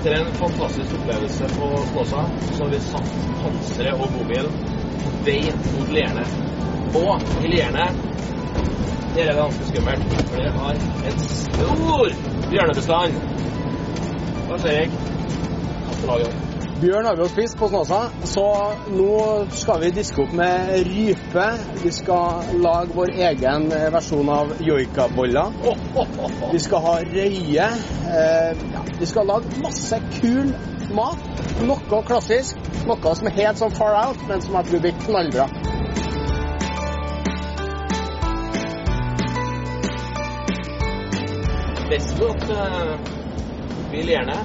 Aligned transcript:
Etter 0.00 0.12
en 0.12 0.32
fantastisk 0.32 0.94
opplevelse 0.94 1.44
på 1.58 1.66
Snåsa, 1.92 2.22
så 2.52 2.62
har 2.64 2.70
vi 2.70 2.78
satt 2.80 3.10
panseret 3.42 4.00
og 4.00 4.14
bobilen 4.14 4.54
på 5.02 5.10
vei 5.26 5.42
mot 5.74 5.90
Lierne. 5.92 6.24
Og 6.96 7.26
i 7.44 7.50
Lierne 7.52 7.84
der 9.12 9.20
er 9.20 9.28
det 9.28 9.34
ganske 9.36 9.66
skummelt, 9.68 10.14
for 10.30 10.40
det 10.40 10.54
har 10.56 10.80
en 11.10 11.20
stor 11.26 12.16
bjørnebestand. 12.48 13.20
Hva 14.48 14.62
skjer, 14.62 14.78
Erik? 14.78 16.40
Bjørn 16.80 17.04
har 17.04 17.16
vi 17.18 17.26
jo 17.26 17.28
spist 17.28 17.58
på 17.60 17.68
Snåsa, 17.68 17.98
så 18.24 18.46
nå 18.88 19.16
skal 19.52 19.82
vi 19.82 19.90
diske 19.98 20.22
opp 20.24 20.32
med 20.32 20.70
rype. 20.88 21.48
Vi 21.82 21.92
skal 21.92 22.54
lage 22.64 22.96
vår 22.96 23.12
egen 23.26 23.68
versjon 23.92 24.32
av 24.32 24.54
joikaboller. 24.64 25.60
Vi 26.54 26.62
skal 26.64 26.86
ha 26.86 26.94
røye. 27.04 27.68
Eh, 28.80 28.94
vi 28.98 29.06
skal 29.06 29.26
lage 29.26 29.44
masse 29.62 30.00
kul 30.20 30.52
mat. 30.94 31.18
Noe 31.66 32.02
klassisk, 32.06 32.56
noe 32.86 33.14
som 33.16 33.28
er 33.28 33.36
helt 33.36 33.60
sånn 33.60 33.74
far 33.74 33.96
out, 34.06 34.22
men 34.28 34.42
som 34.42 34.56
jeg 34.58 34.70
tror 34.70 34.84
blir 34.86 34.96
knallbra. 35.04 35.48
Visste 41.90 42.30
vil 43.90 44.08
gjerne. 44.08 44.38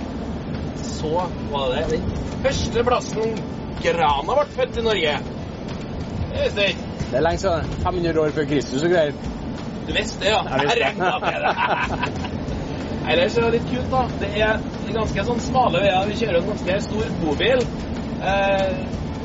så 0.86 1.27
var 1.52 1.75
det 1.75 1.86
den 1.89 2.05
første 2.44 2.83
plassen 2.83 3.36
grana 3.83 4.38
ble 4.39 4.45
født 4.55 4.77
i 4.77 4.86
Norge? 4.86 5.17
Det 6.31 6.44
visste 6.44 6.66
jeg. 6.66 6.77
Det 7.11 7.17
er 7.20 7.22
lenge 7.22 7.44
siden. 7.44 7.75
500 7.83 8.22
år 8.22 8.33
før 8.39 8.47
Kristus 8.49 8.83
og 8.83 8.95
greier. 8.95 9.13
Du 9.88 9.94
visste 9.94 10.23
det, 10.23 10.31
ja? 10.33 10.41
Jeg 10.66 10.80
regna 10.81 11.19
med 11.22 11.45
det. 11.45 12.31
Ellers 13.06 13.38
er 13.38 13.48
det 13.48 13.59
litt 13.59 13.67
kult, 13.70 13.89
da. 13.92 14.03
Det 14.22 14.30
er 14.34 14.61
ganske 14.95 15.25
sånn 15.28 15.42
smale 15.44 15.81
veier. 15.84 16.08
Vi 16.09 16.20
kjører 16.22 16.39
en 16.42 16.48
ganske 16.53 16.78
stor 16.88 17.12
bobil. 17.22 17.66
Eh, 18.25 18.80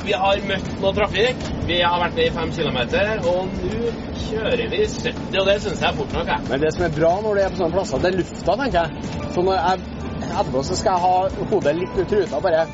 vi 0.05 0.17
har 0.17 0.43
møtt 0.49 0.69
noe 0.83 0.93
trafikk. 0.97 1.47
Vi 1.69 1.79
har 1.81 2.01
vært 2.03 2.19
ned 2.19 2.29
i 2.31 2.35
fem 2.35 2.53
kilometer, 2.57 3.11
og 3.31 3.55
nå 3.57 3.95
kjører 4.27 4.67
vi 4.73 4.83
70, 4.85 5.41
og 5.41 5.49
det 5.49 5.57
syns 5.65 5.83
jeg 5.83 5.89
er 5.91 5.97
fort 5.99 6.15
nok. 6.17 6.31
Jeg. 6.33 6.47
Men 6.51 6.65
det 6.65 6.75
som 6.77 6.87
er 6.87 6.95
bra 6.97 7.15
når 7.25 7.37
du 7.37 7.43
er 7.43 7.55
på 7.55 7.61
sånne 7.61 7.77
plasser, 7.77 8.05
det 8.05 8.13
er 8.13 8.21
lufta, 8.21 8.57
tenker 8.63 8.79
jeg. 8.81 9.17
Så 9.35 9.45
når 9.47 9.59
jeg 9.61 9.99
etterpå 10.31 10.63
så 10.67 10.79
skal 10.79 10.97
jeg 10.97 11.05
ha 11.07 11.49
hodet 11.51 11.77
litt 11.79 11.99
ut 11.99 12.15
ruta 12.17 12.41
bare 12.45 12.65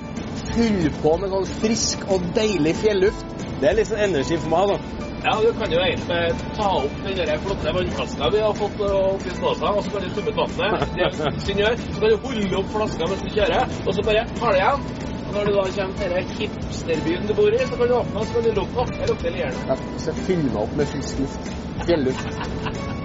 fylle 0.53 0.93
på 1.03 1.17
med 1.21 1.33
sånn 1.33 1.51
frisk 1.63 2.07
og 2.13 2.31
deilig 2.37 2.77
fjelluft. 2.83 3.35
Det 3.61 3.71
er 3.71 3.79
litt 3.79 3.91
sånn 3.91 4.05
energi 4.09 4.39
for 4.41 4.53
meg, 4.53 4.77
altså. 4.77 5.06
Ja, 5.25 5.41
du 5.43 5.53
kan 5.59 5.73
jo 5.73 5.81
egentlig 5.81 6.35
ta 6.57 6.69
opp 6.83 6.97
den 7.05 7.17
der 7.17 7.39
flotte 7.39 7.73
vannflaska 7.75 8.31
vi 8.33 8.41
har 8.41 8.55
fått 8.55 8.81
oppi 8.81 9.31
Snåsa, 9.39 9.73
og 9.73 9.85
så 9.85 9.91
kan 9.91 10.03
du 10.03 10.09
tømme 10.15 10.31
ut 10.31 10.57
vannet. 10.59 10.89
Det 10.97 11.11
så 11.17 12.01
kan 12.01 12.11
du 12.11 12.17
holde 12.27 12.57
opp 12.61 12.73
flaska 12.75 13.09
mens 13.11 13.23
du 13.25 13.31
kjører, 13.39 13.77
og 13.87 13.95
så 13.95 14.07
bare 14.09 14.27
tar 14.41 14.53
det 14.53 14.61
igjen. 14.63 14.85
Og 15.27 15.33
når 15.35 15.45
du 15.45 15.53
da 15.57 15.65
kommer 15.77 15.97
til 16.01 16.13
denne 16.15 16.37
hipsterbyen 16.41 17.27
du 17.29 17.35
bor 17.35 17.55
i, 17.55 17.65
så 17.71 17.81
kan 17.81 17.89
du 17.89 17.97
åpne, 18.01 18.27
så 18.27 18.33
kan 18.37 18.45
du 18.45 18.53
lukke. 18.61 18.87
Her 19.01 19.11
lukter 19.13 19.31
Lierne. 19.39 19.65
Ja, 19.73 19.81
så 20.05 20.15
fyller 20.27 20.53
meg 20.53 20.63
opp 20.63 20.77
med 20.77 20.95
frisk 20.95 21.25
luft. 21.25 21.51
Fjelluft. 21.89 22.96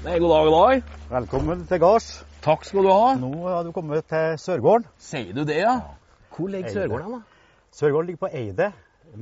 Nei, 0.00 0.14
god 0.16 0.30
dag, 0.32 0.46
god 0.48 0.54
dag. 0.56 0.92
Velkommen 1.10 1.64
til 1.68 1.80
gards. 1.82 2.06
Takk 2.40 2.62
skal 2.64 2.86
du 2.86 2.88
ha. 2.88 3.10
Nå 3.20 3.28
har 3.44 3.66
du 3.66 3.68
kommet 3.76 4.06
til 4.08 4.38
Sørgården. 4.40 4.86
Sier 4.96 5.34
du 5.36 5.42
det, 5.44 5.58
ja? 5.60 5.74
Hvor 6.32 6.48
ligger 6.48 6.72
Sørgården 6.72 7.18
da? 7.18 7.20
Sørgården 7.76 8.08
ligger 8.08 8.22
på 8.22 8.30
Eide, 8.38 8.70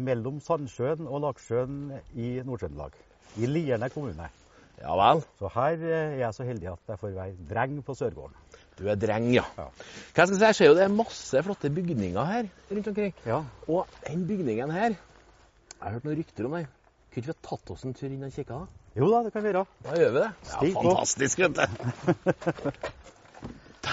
mellom 0.07 0.39
Sandsjøen 0.47 1.09
og 1.11 1.25
Laksjøen 1.25 1.81
i 2.15 2.31
Nord-Trøndelag. 2.47 2.95
I 3.43 3.51
Lierne 3.51 3.91
kommune. 3.91 4.31
Ja 4.79 4.95
vel. 5.03 5.25
Så 5.43 5.51
her 5.57 5.83
eh, 5.83 5.99
er 5.99 6.17
jeg 6.23 6.39
så 6.39 6.47
heldig 6.47 6.71
at 6.77 6.95
jeg 6.95 7.03
får 7.03 7.15
være 7.19 7.51
dreng 7.51 7.83
på 7.83 7.99
Sørgården. 7.99 8.39
Du 8.79 8.87
er 8.87 9.03
dreng, 9.03 9.33
ja. 9.35 9.49
Ja. 9.59 9.67
Hva 10.15 10.29
skal 10.31 10.37
jeg 10.37 10.39
si, 10.39 10.47
jeg 10.47 10.61
ser 10.63 10.71
jo 10.71 10.79
det 10.79 10.87
er 10.87 10.99
masse 11.03 11.43
flotte 11.43 11.75
bygninger 11.75 12.35
her 12.37 12.53
rundt 12.71 12.95
omkring. 12.95 13.19
Ja. 13.27 13.43
Og 13.67 13.99
den 14.07 14.29
bygningen 14.31 14.71
her, 14.79 14.95
jeg 14.95 15.83
har 15.83 15.99
hørt 15.99 16.07
noen 16.07 16.23
rykter 16.23 16.47
om 16.47 16.61
den. 16.61 16.75
Kunne 17.11 17.25
ikke 17.25 17.35
vi 17.35 17.41
tatt 17.51 17.75
oss 17.75 17.83
en 17.83 17.99
tur 17.99 18.13
inn 18.13 18.23
og 18.23 18.31
kikka? 18.31 18.69
Jo 18.99 19.07
da, 19.13 19.19
det 19.27 19.33
kan 19.33 19.43
vi 19.45 19.49
gjøre. 19.53 19.65
Da 19.85 19.91
gjør 20.01 20.11
vi 20.17 20.21
det. 20.25 20.31
Stig 20.43 20.73
ja, 20.75 20.81
fantastisk, 20.83 21.39
vet 21.39 21.57
du. 21.57 21.63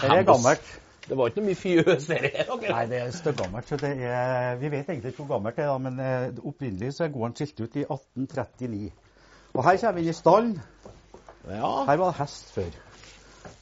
det 0.01 0.09
er 0.09 0.23
gammelt. 0.27 0.65
Det 1.05 1.13
var 1.19 1.29
ikke 1.29 1.41
noe 1.43 1.49
mye 1.51 1.59
fjøs 1.59 2.07
der. 2.09 2.23
dere. 2.25 2.55
Nei, 2.71 2.85
det 2.89 2.97
er 3.03 3.11
støggammelt. 3.13 3.67
så 3.69 3.75
det 3.77 3.91
er- 4.01 4.55
Vi 4.57 4.71
vet 4.71 4.89
egentlig 4.89 5.11
ikke 5.13 5.23
hvor 5.23 5.35
gammelt 5.35 5.55
det 5.55 5.65
er, 5.65 5.77
men 5.77 5.99
eh, 5.99 6.31
opprinnelig 6.43 6.93
så 6.95 7.03
er 7.03 7.07
gården 7.13 7.35
skilt 7.35 7.59
ut 7.61 7.75
i 7.75 7.83
1839. 7.85 8.91
Og 9.53 9.63
her 9.63 9.77
kommer 9.77 9.91
vi 9.99 10.01
inn 10.01 10.09
i 10.09 10.13
stallen. 10.17 10.61
Ja. 11.49 11.85
Her 11.85 11.97
var 12.01 12.09
det 12.11 12.17
hest 12.23 12.49
før. 12.55 12.71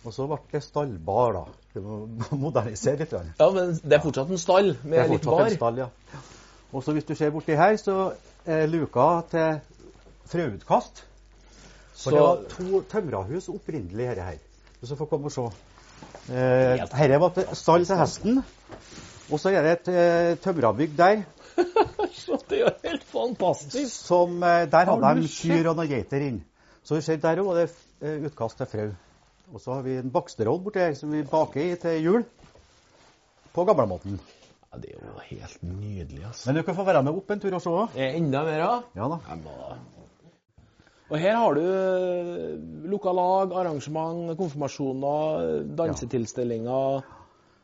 Og 0.06 0.14
så 0.14 0.28
ble 0.28 0.38
det 0.54 0.64
stallbar, 0.64 1.32
da. 1.36 1.44
Det 1.74 1.84
må 1.84 2.00
modernisere 2.46 2.98
litt. 3.04 3.12
Eller? 3.14 3.34
ja, 3.40 3.50
men 3.52 3.76
det 3.84 3.94
er 4.00 4.04
fortsatt 4.08 4.30
en 4.32 4.38
stall 4.38 4.78
med 4.84 4.98
Det 4.98 5.04
er 5.04 5.08
litt 5.18 5.26
bar. 5.28 5.46
en 5.50 5.56
stall, 5.60 5.78
ja. 5.84 5.88
Og 6.74 6.84
så 6.84 6.92
hvis 6.96 7.04
du 7.06 7.16
ser 7.16 7.30
borti 7.36 7.56
her, 7.60 7.76
så 7.78 8.14
er 8.46 8.66
luka 8.72 9.10
til 9.30 9.60
frøutkast. 10.32 11.04
For 11.94 12.16
det 12.16 12.24
var 12.24 12.42
to 12.50 12.82
tømrerhus 12.92 13.50
opprinnelig 13.54 14.08
her. 14.10 14.24
her. 14.24 14.42
Du 14.82 14.88
får 14.88 15.00
få 15.04 15.06
komme 15.12 15.30
og 15.30 15.36
se. 15.36 15.46
Eh, 16.34 16.82
dette 16.82 17.20
var 17.22 17.34
til 17.36 17.56
stall 17.56 17.86
til 17.86 18.00
hesten. 18.00 18.44
Og 19.32 19.40
så 19.40 19.54
er 19.54 19.64
det 19.66 19.72
et 19.78 19.94
eh, 19.94 20.36
tømrerbygg 20.44 20.98
der. 20.98 21.24
Så 22.24 22.38
det 22.50 22.58
er 22.58 22.62
jo 22.64 22.72
helt 22.84 23.04
fantastisk. 23.10 23.94
Som, 23.94 24.44
eh, 24.44 24.66
der 24.72 24.90
hadde 24.90 25.14
de 25.22 25.30
kyr 25.32 25.70
og 25.72 25.78
noen 25.78 25.90
geiter 25.90 26.26
inn. 26.26 26.44
Så 26.84 26.98
vi 27.00 27.06
ser 27.06 27.22
der 27.24 27.42
òg 27.44 27.56
det 27.58 27.68
er 28.02 28.28
utkast 28.28 28.60
til 28.60 28.70
frø. 28.70 28.88
Og 29.54 29.62
så 29.62 29.78
har 29.78 29.84
vi 29.86 29.98
en 30.02 30.12
baksterovn 30.12 30.64
borti 30.66 30.82
her 30.82 30.96
som 30.98 31.12
vi 31.14 31.24
baker 31.28 31.62
i 31.62 31.76
til 31.80 32.00
jul. 32.04 32.26
På 33.54 33.66
gamlemåten. 33.70 34.20
Ja, 34.74 34.80
det 34.82 34.90
er 34.90 34.98
jo 34.98 35.26
helt 35.30 35.64
nydelig, 35.64 36.24
altså. 36.26 36.50
Men 36.50 36.58
du 36.58 36.64
kan 36.66 36.76
få 36.76 36.84
være 36.88 37.04
med 37.06 37.14
opp 37.14 37.32
en 37.32 37.42
tur 37.44 37.54
og 37.54 37.62
se 37.62 37.70
òg. 37.70 37.98
Enda 38.10 38.42
mer, 38.48 38.58
ja? 38.64 38.72
Ja 38.98 39.10
da. 39.12 39.20
Og 41.12 41.20
her 41.20 41.36
har 41.36 41.58
du 41.58 42.88
lukka 42.90 43.12
lag, 43.14 43.52
arrangement, 43.60 44.32
konfirmasjoner, 44.40 45.66
dansetilstillinger, 45.78 47.04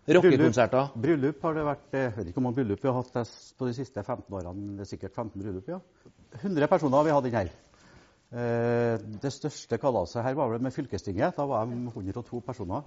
rockekonserter. 0.09 0.91
Bryllup 0.99 1.41
har 1.45 1.55
det 1.57 1.65
vært 1.67 1.95
Jeg 1.95 2.13
vet 2.17 2.27
ikke 2.29 2.39
hvor 2.39 2.47
mange 2.49 2.59
bryllup 2.59 2.83
vi 2.83 2.89
har 2.89 2.97
hatt 2.99 3.33
på 3.57 3.69
de 3.69 3.73
siste 3.77 4.03
15 4.03 4.35
årene. 4.35 4.75
Det 4.77 4.85
er 4.85 4.91
sikkert 4.91 5.15
15 5.15 5.41
bryllup, 5.41 5.69
ja. 5.71 5.79
100 6.41 6.67
personer 6.71 6.97
har 6.99 7.07
vi 7.07 7.15
hatt 7.15 7.29
inn 7.29 7.37
her. 7.39 7.51
Eh, 8.29 8.95
Det 9.23 9.31
største 9.33 9.79
kalaset 9.81 10.23
her 10.25 10.35
var 10.37 10.51
vel 10.51 10.61
med 10.61 10.75
fylkestinget. 10.75 11.37
Da 11.37 11.45
var 11.49 11.65
de 11.65 11.77
102 11.89 12.41
personer. 12.45 12.83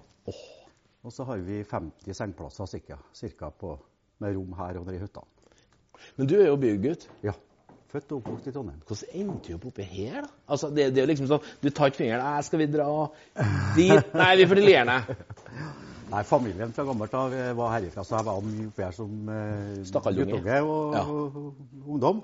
Og 1.03 1.11
så 1.11 1.25
har 1.27 1.41
vi 1.43 1.63
50 1.67 2.15
sengeplasser 2.15 2.67
cirka, 2.71 2.99
cirka 3.13 3.51
på, 3.51 3.79
med 4.23 4.37
rom 4.37 4.53
her 4.59 4.79
og 4.79 4.87
nede 4.87 5.01
i 5.01 5.03
hytta. 5.03 5.25
Men 6.17 6.29
du 6.31 6.37
er 6.39 6.47
jo 6.47 6.57
bygutt. 6.57 7.09
Ja. 7.23 7.33
Født 7.93 8.13
og 8.15 8.23
oppvokst 8.23 8.47
i 8.49 8.53
Trondheim. 8.55 8.81
Hvordan 8.89 9.21
endte 9.21 9.53
du 9.53 9.57
opp 9.59 9.67
oppi 9.69 9.85
her, 9.85 10.23
da? 10.25 10.31
Altså, 10.55 10.71
det, 10.73 10.87
det 10.95 11.03
er 11.03 11.07
jo 11.07 11.11
liksom 11.11 11.29
sånn, 11.29 11.49
Du 11.61 11.69
tar 11.69 11.91
ikke 11.93 12.01
fingeren 12.01 12.25
Nei, 12.25 12.43
skal 12.47 12.63
vi 12.63 12.69
dra 12.73 12.87
dit? 13.77 14.13
Nei, 14.17 14.29
vi 14.41 14.47
får 14.49 14.61
til 14.63 14.69
Lierne. 14.71 14.97
Nei, 16.13 16.23
Familien 16.29 16.73
fra 16.77 16.85
gammelt 16.89 17.15
av 17.17 17.35
eh, 17.37 17.51
var 17.57 17.75
herifra, 17.75 18.05
så 18.05 18.19
jeg 18.19 18.27
var 18.29 18.41
mye 18.45 18.69
oppi 18.71 18.85
her 18.85 18.97
som 18.97 19.29
eh, 19.33 19.83
guttunge 20.17 20.59
og, 20.65 20.97
Ja. 20.97 21.05
ungdom. 21.97 22.23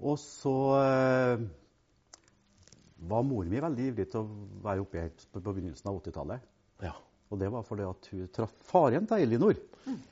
Og 0.00 0.16
så 0.22 0.54
eh, 0.78 1.44
var 3.10 3.22
moren 3.26 3.50
min 3.52 3.62
veldig 3.66 3.90
ivrig 3.92 4.08
til 4.12 4.22
å 4.22 4.26
være 4.64 4.82
oppe 4.86 5.02
her 5.02 5.12
på, 5.18 5.38
på 5.42 5.52
begynnelsen 5.52 5.90
av 5.90 6.00
80-tallet. 6.00 6.46
Ja. 6.86 6.94
Og 7.30 7.38
det 7.38 7.48
var 7.52 7.62
fordi 7.62 7.84
at 7.86 8.08
hun 8.10 8.28
traff 8.34 8.52
faren 8.66 9.06
til 9.06 9.22
Elinor. 9.26 9.54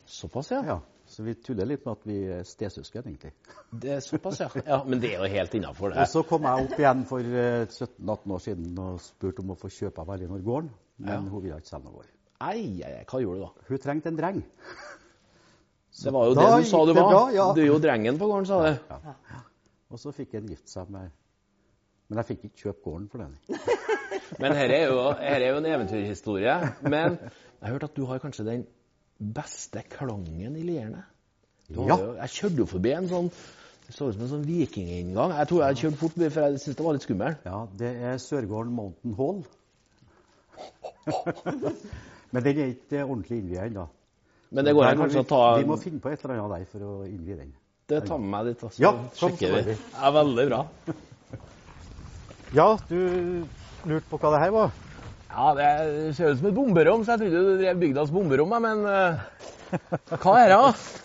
Såpass, 0.06 0.50
ja. 0.54 0.60
Ja, 0.64 0.76
så 1.08 1.24
vi 1.26 1.34
tuller 1.34 1.66
litt 1.66 1.82
med 1.86 1.96
at 1.96 2.04
vi 2.06 2.18
er 2.38 2.44
stesøsken, 2.46 3.08
egentlig. 3.10 3.32
Det 3.82 3.90
er 3.96 4.00
såpass, 4.04 4.38
ja. 4.44 4.48
ja. 4.72 4.78
Men 4.86 5.00
det 5.02 5.10
er 5.16 5.24
jo 5.24 5.30
helt 5.34 5.54
innafor, 5.58 5.92
Og 5.98 6.08
så 6.08 6.22
kom 6.28 6.46
jeg 6.46 6.68
opp 6.68 6.78
igjen 6.78 7.02
for 7.10 7.20
eh, 7.42 7.64
17-18 7.66 8.36
år 8.36 8.44
siden 8.44 8.78
og 8.84 9.00
spurte 9.02 9.42
om 9.44 9.50
å 9.54 9.58
få 9.58 9.70
kjøpe 9.74 10.04
av 10.04 10.14
Elinor 10.14 10.44
gården. 10.46 10.70
Men 10.98 11.12
Ja. 11.14 11.18
hun 11.30 11.42
ville 11.42 11.58
ikke 11.58 11.68
selge 11.74 11.84
noe 11.88 11.98
gård. 11.98 12.14
Ei, 12.48 12.62
ei, 12.86 12.92
ei, 13.00 13.04
hva 13.10 13.18
gjorde 13.22 13.38
du 13.40 13.44
da? 13.48 13.66
Hun 13.68 13.78
trengte 13.82 14.12
en 14.12 14.18
dreng. 14.18 14.40
Det 16.04 16.12
var 16.14 16.28
jo 16.28 16.34
Da 16.38 16.42
det 16.54 16.58
du 16.62 16.68
sa 16.70 16.84
du 16.86 16.92
var. 16.94 17.08
bra, 17.10 17.22
ja. 17.34 17.44
Du 17.56 17.60
er 17.64 17.66
jo 17.72 17.78
drengen 17.82 18.18
på 18.20 18.26
gården, 18.30 18.46
sa 18.46 18.58
du. 18.62 19.14
Og 19.90 19.98
så 19.98 20.12
fikk 20.14 20.36
en 20.38 20.46
gifte 20.52 20.70
seg 20.70 20.90
med 20.94 21.10
Men 22.08 22.20
jeg 22.22 22.28
fikk 22.28 22.44
ikke 22.48 22.62
kjøpe 22.68 22.84
gården 22.84 23.08
for 23.10 23.24
den. 23.24 23.97
Men 24.38 24.52
her 24.56 24.70
er, 24.75 24.86
jo, 24.90 25.02
her 25.19 25.40
er 25.42 25.48
jo 25.52 25.60
en 25.62 25.66
eventyrhistorie. 25.72 26.56
Men 26.82 27.19
jeg 27.22 27.64
har 27.64 27.72
hørt 27.75 27.86
at 27.88 27.94
du 27.96 28.04
har 28.10 28.19
kanskje 28.22 28.44
den 28.46 28.66
beste 29.34 29.82
klangen 29.90 30.56
i 30.56 30.62
Lierne. 30.66 31.04
Ja. 31.70 31.96
jo- 31.96 32.14
Jeg 32.16 32.28
kjørte 32.36 32.56
jo 32.62 32.66
forbi 32.66 32.92
en 32.96 33.08
sånn 33.10 33.30
Det 33.88 33.94
så 33.96 34.06
ut 34.08 34.14
som 34.14 34.22
en 34.22 34.28
sånn 34.28 34.44
vikinginngang. 34.46 35.32
Jeg 35.36 35.48
tror 35.48 35.62
jeg 35.64 35.76
kjørte 35.80 35.96
fort, 36.02 36.12
for 36.16 36.40
jeg 36.44 36.60
syntes 36.60 36.76
det 36.76 36.84
var 36.84 36.92
litt 36.96 37.06
skummelt. 37.06 37.38
Ja, 37.48 37.60
det 37.80 37.92
er 38.10 38.19
Sørgården 38.20 38.72
Mountain 38.76 39.14
Hall. 39.16 39.38
Men 42.32 42.44
den 42.44 42.58
er 42.60 42.72
ikke 42.75 43.04
ordentlig 43.06 43.38
innvia 43.40 43.64
ennå. 43.70 43.86
Men 44.50 44.64
det 44.69 44.75
går 44.76 44.84
an 44.90 45.00
kanskje 45.02 45.22
å 45.22 45.28
ta 45.28 45.40
Vi 45.60 45.64
må 45.69 45.76
finne 45.80 46.00
på 46.04 46.10
et 46.12 46.20
eller 46.25 46.40
annet 46.42 46.58
der 46.58 46.69
for 46.72 46.84
å 46.84 46.92
innvie 47.08 47.36
den. 47.40 47.52
Det 47.88 48.02
tar 48.04 48.19
med 48.20 48.28
meg 48.34 48.50
dit, 48.50 48.62
altså. 48.69 48.82
Ja, 48.84 48.92
sjekker 49.16 49.54
vi. 49.54 49.62
Det 49.70 49.76
er 50.04 50.12
veldig 50.19 50.44
bra. 50.50 50.60
Ja, 52.56 52.66
du 52.88 52.98
lurte 53.88 54.08
på 54.11 54.20
hva 54.23 54.35
det 54.35 54.43
her 54.44 54.55
var? 54.55 54.70
Ja, 55.29 55.50
det 55.58 56.17
ser 56.17 56.32
ut 56.32 56.40
som 56.40 56.49
et 56.50 56.56
bomberom, 56.56 57.05
så 57.05 57.14
jeg 57.14 57.26
trodde 57.26 57.43
du 57.44 57.61
drev 57.61 57.81
bygdas 57.81 58.12
bomberom, 58.14 58.55
men 58.62 58.85
uh, 58.87 59.20
hva 60.14 60.35
er 60.40 60.55
det? 60.55 60.62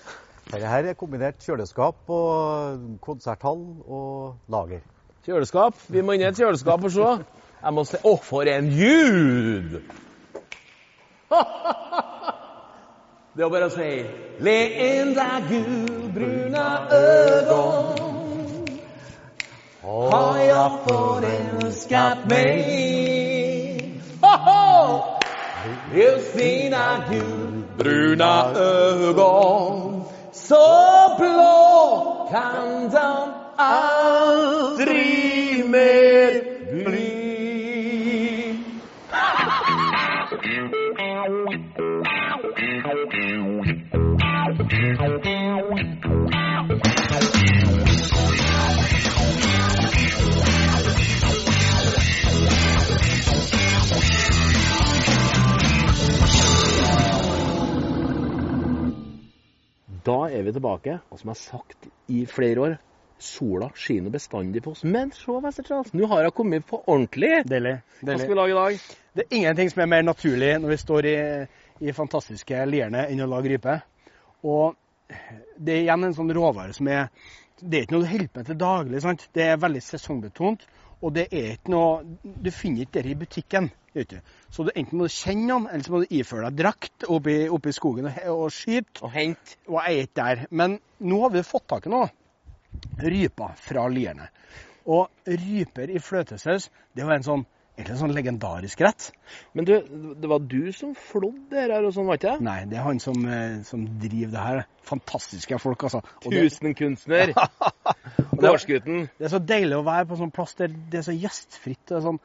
Dette 0.53 0.69
her 0.69 0.89
er 0.91 0.97
kombinert 0.99 1.39
kjøleskap 1.43 2.09
og 2.13 2.99
konserthall 3.03 3.63
og 3.87 4.53
lager. 4.53 4.83
Kjøleskap. 5.25 5.79
Vi 5.87 6.03
må 6.03 6.13
inn 6.13 6.25
i 6.25 6.29
et 6.29 6.39
kjøleskap 6.39 6.83
og 6.83 6.91
se. 6.93 7.09
Jeg 7.63 7.73
må 7.73 7.85
se 7.87 7.97
Å, 8.03 8.13
for 8.21 8.49
en 8.51 8.67
ljud! 8.75 9.79
Det 13.33 13.41
er 13.41 13.49
bare 13.49 13.65
å 13.65 13.73
si 13.73 13.81
Le 13.81 13.87
att 13.89 13.97
säga 13.97 14.05
Leenda 14.45 15.41
gulbruna 15.49 16.87
ögon 16.91 18.02
har 19.83 20.37
jag 20.37 20.71
förenskat 20.87 22.17
mig 22.29 23.99
Hoho! 24.21 25.03
Just 25.95 26.37
dina 26.37 27.03
gulbruna 27.09 28.45
ögon 28.55 30.03
Så 30.31 30.55
blå 31.17 32.27
kan 32.31 32.89
de 32.89 33.33
aldrig 33.57 34.89
mer 35.69 36.43
bli 36.85 37.23
Da 60.03 60.17
er 60.29 60.43
vi 60.43 60.51
tilbake, 60.51 60.97
og 61.09 61.19
som 61.19 61.29
jeg 61.29 61.37
har 61.37 61.41
sagt 61.41 61.87
i 62.11 62.25
flere 62.27 62.65
år, 62.65 62.75
sola 63.23 63.69
skinner 63.75 64.11
bestandig 64.11 64.63
på 64.63 64.73
oss. 64.73 64.83
Men 64.83 65.13
se, 65.15 65.31
Wester 65.31 65.63
Charles, 65.63 65.93
nå 65.95 66.09
har 66.11 66.25
jeg 66.25 66.35
kommet 66.35 66.65
på 66.67 66.81
ordentlig. 66.83 67.31
Deilig. 67.47 67.77
Hva 68.01 68.17
skal 68.19 68.33
vi 68.33 68.39
lage 68.39 68.51
i 68.51 68.57
dag? 68.57 68.87
Det 69.13 69.23
er 69.23 69.37
ingenting 69.37 69.71
som 69.71 69.83
er 69.85 69.91
mer 69.93 70.03
naturlig 70.03 70.51
når 70.59 70.73
vi 70.73 70.79
står 70.81 71.07
i, 71.07 71.17
i 71.87 71.95
fantastiske 71.95 72.65
Lierne 72.67 73.05
enn 73.07 73.23
å 73.23 73.29
lage 73.31 73.53
rype. 73.53 73.77
Og 74.43 74.75
det 75.55 75.77
er 75.77 75.85
igjen 75.85 76.09
en 76.09 76.17
sånn 76.17 76.35
råvare 76.35 76.75
som 76.75 76.89
er 76.91 77.07
Det 77.63 77.77
er 77.77 77.85
ikke 77.85 77.95
noe 77.95 78.03
du 78.03 78.09
holder 78.09 78.31
på 78.33 78.41
med 78.41 78.47
til 78.49 78.57
daglig. 78.59 79.01
sant? 79.01 79.27
Det 79.31 79.43
er 79.47 79.61
veldig 79.61 79.81
sesongbetont. 79.85 80.65
Og 81.03 81.13
det 81.15 81.27
er 81.35 81.55
ikke 81.57 81.73
noe 81.73 82.33
Du 82.43 82.51
finner 82.55 82.85
ikke 82.85 83.01
det 83.01 83.11
i 83.11 83.19
butikken. 83.19 83.71
ute. 83.93 84.21
Så 84.49 84.63
du 84.65 84.71
enten 84.73 84.97
må 84.97 85.05
du 85.05 85.13
kjenne 85.13 85.53
den, 85.53 85.67
eller 85.69 85.85
så 85.85 85.91
må 85.93 85.99
du 86.01 86.13
iføre 86.17 86.49
deg 86.49 86.63
drakt 86.63 87.03
oppe 87.05 87.33
i, 87.45 87.73
skogen 87.75 88.07
og, 88.09 88.15
og 88.31 88.51
skyte. 88.51 89.03
Og 89.03 89.11
hente. 89.13 89.57
Og 89.67 89.77
jeg 89.77 89.97
er 89.97 90.07
ikke 90.07 90.21
der. 90.21 90.45
Men 90.49 90.79
nå 90.99 91.19
har 91.21 91.33
vi 91.35 91.43
fått 91.45 91.67
tak 91.69 91.85
i 91.85 91.93
noe. 91.93 92.09
Ryper 93.03 93.53
fra 93.61 93.85
Lierne. 93.87 94.29
Og 94.89 95.11
ryper 95.29 95.93
i 95.93 96.01
fløtesaus, 96.01 96.71
det 96.95 97.05
var 97.05 97.19
en 97.19 97.27
sånn, 97.27 97.45
egentlig 97.73 97.95
en 97.95 98.01
sånn 98.03 98.13
legendarisk 98.13 98.83
rett. 98.85 99.07
Men 99.57 99.67
du, 99.67 99.73
det 100.21 100.29
var 100.29 100.43
du 100.45 100.69
som 100.75 100.93
flådde 100.97 101.57
her 101.57 101.73
og 101.79 101.95
sånn, 101.95 102.07
var 102.09 102.19
ikke 102.19 102.35
det? 102.35 102.45
Nei, 102.45 102.59
det 102.69 102.77
er 102.77 102.85
han 102.85 103.01
som, 103.01 103.17
eh, 103.25 103.57
som 103.67 103.87
driver 104.01 104.35
det 104.35 104.45
her. 104.45 104.61
Fantastiske 104.85 105.59
folk, 105.61 105.87
altså. 105.89 106.03
Og 106.21 106.29
det, 106.35 106.45
Tusenkunstner. 106.51 107.33
Gårdsgutten. 108.43 109.07
det 109.17 109.27
er 109.27 109.33
så 109.33 109.41
deilig 109.41 109.79
å 109.79 109.87
være 109.87 110.07
på 110.09 110.19
sånn 110.19 110.33
plass 110.35 110.55
der 110.59 110.71
det 110.73 111.01
er 111.01 111.07
så 111.07 111.17
gjestfritt. 111.17 111.81
Det, 111.89 112.03
sånn, 112.05 112.21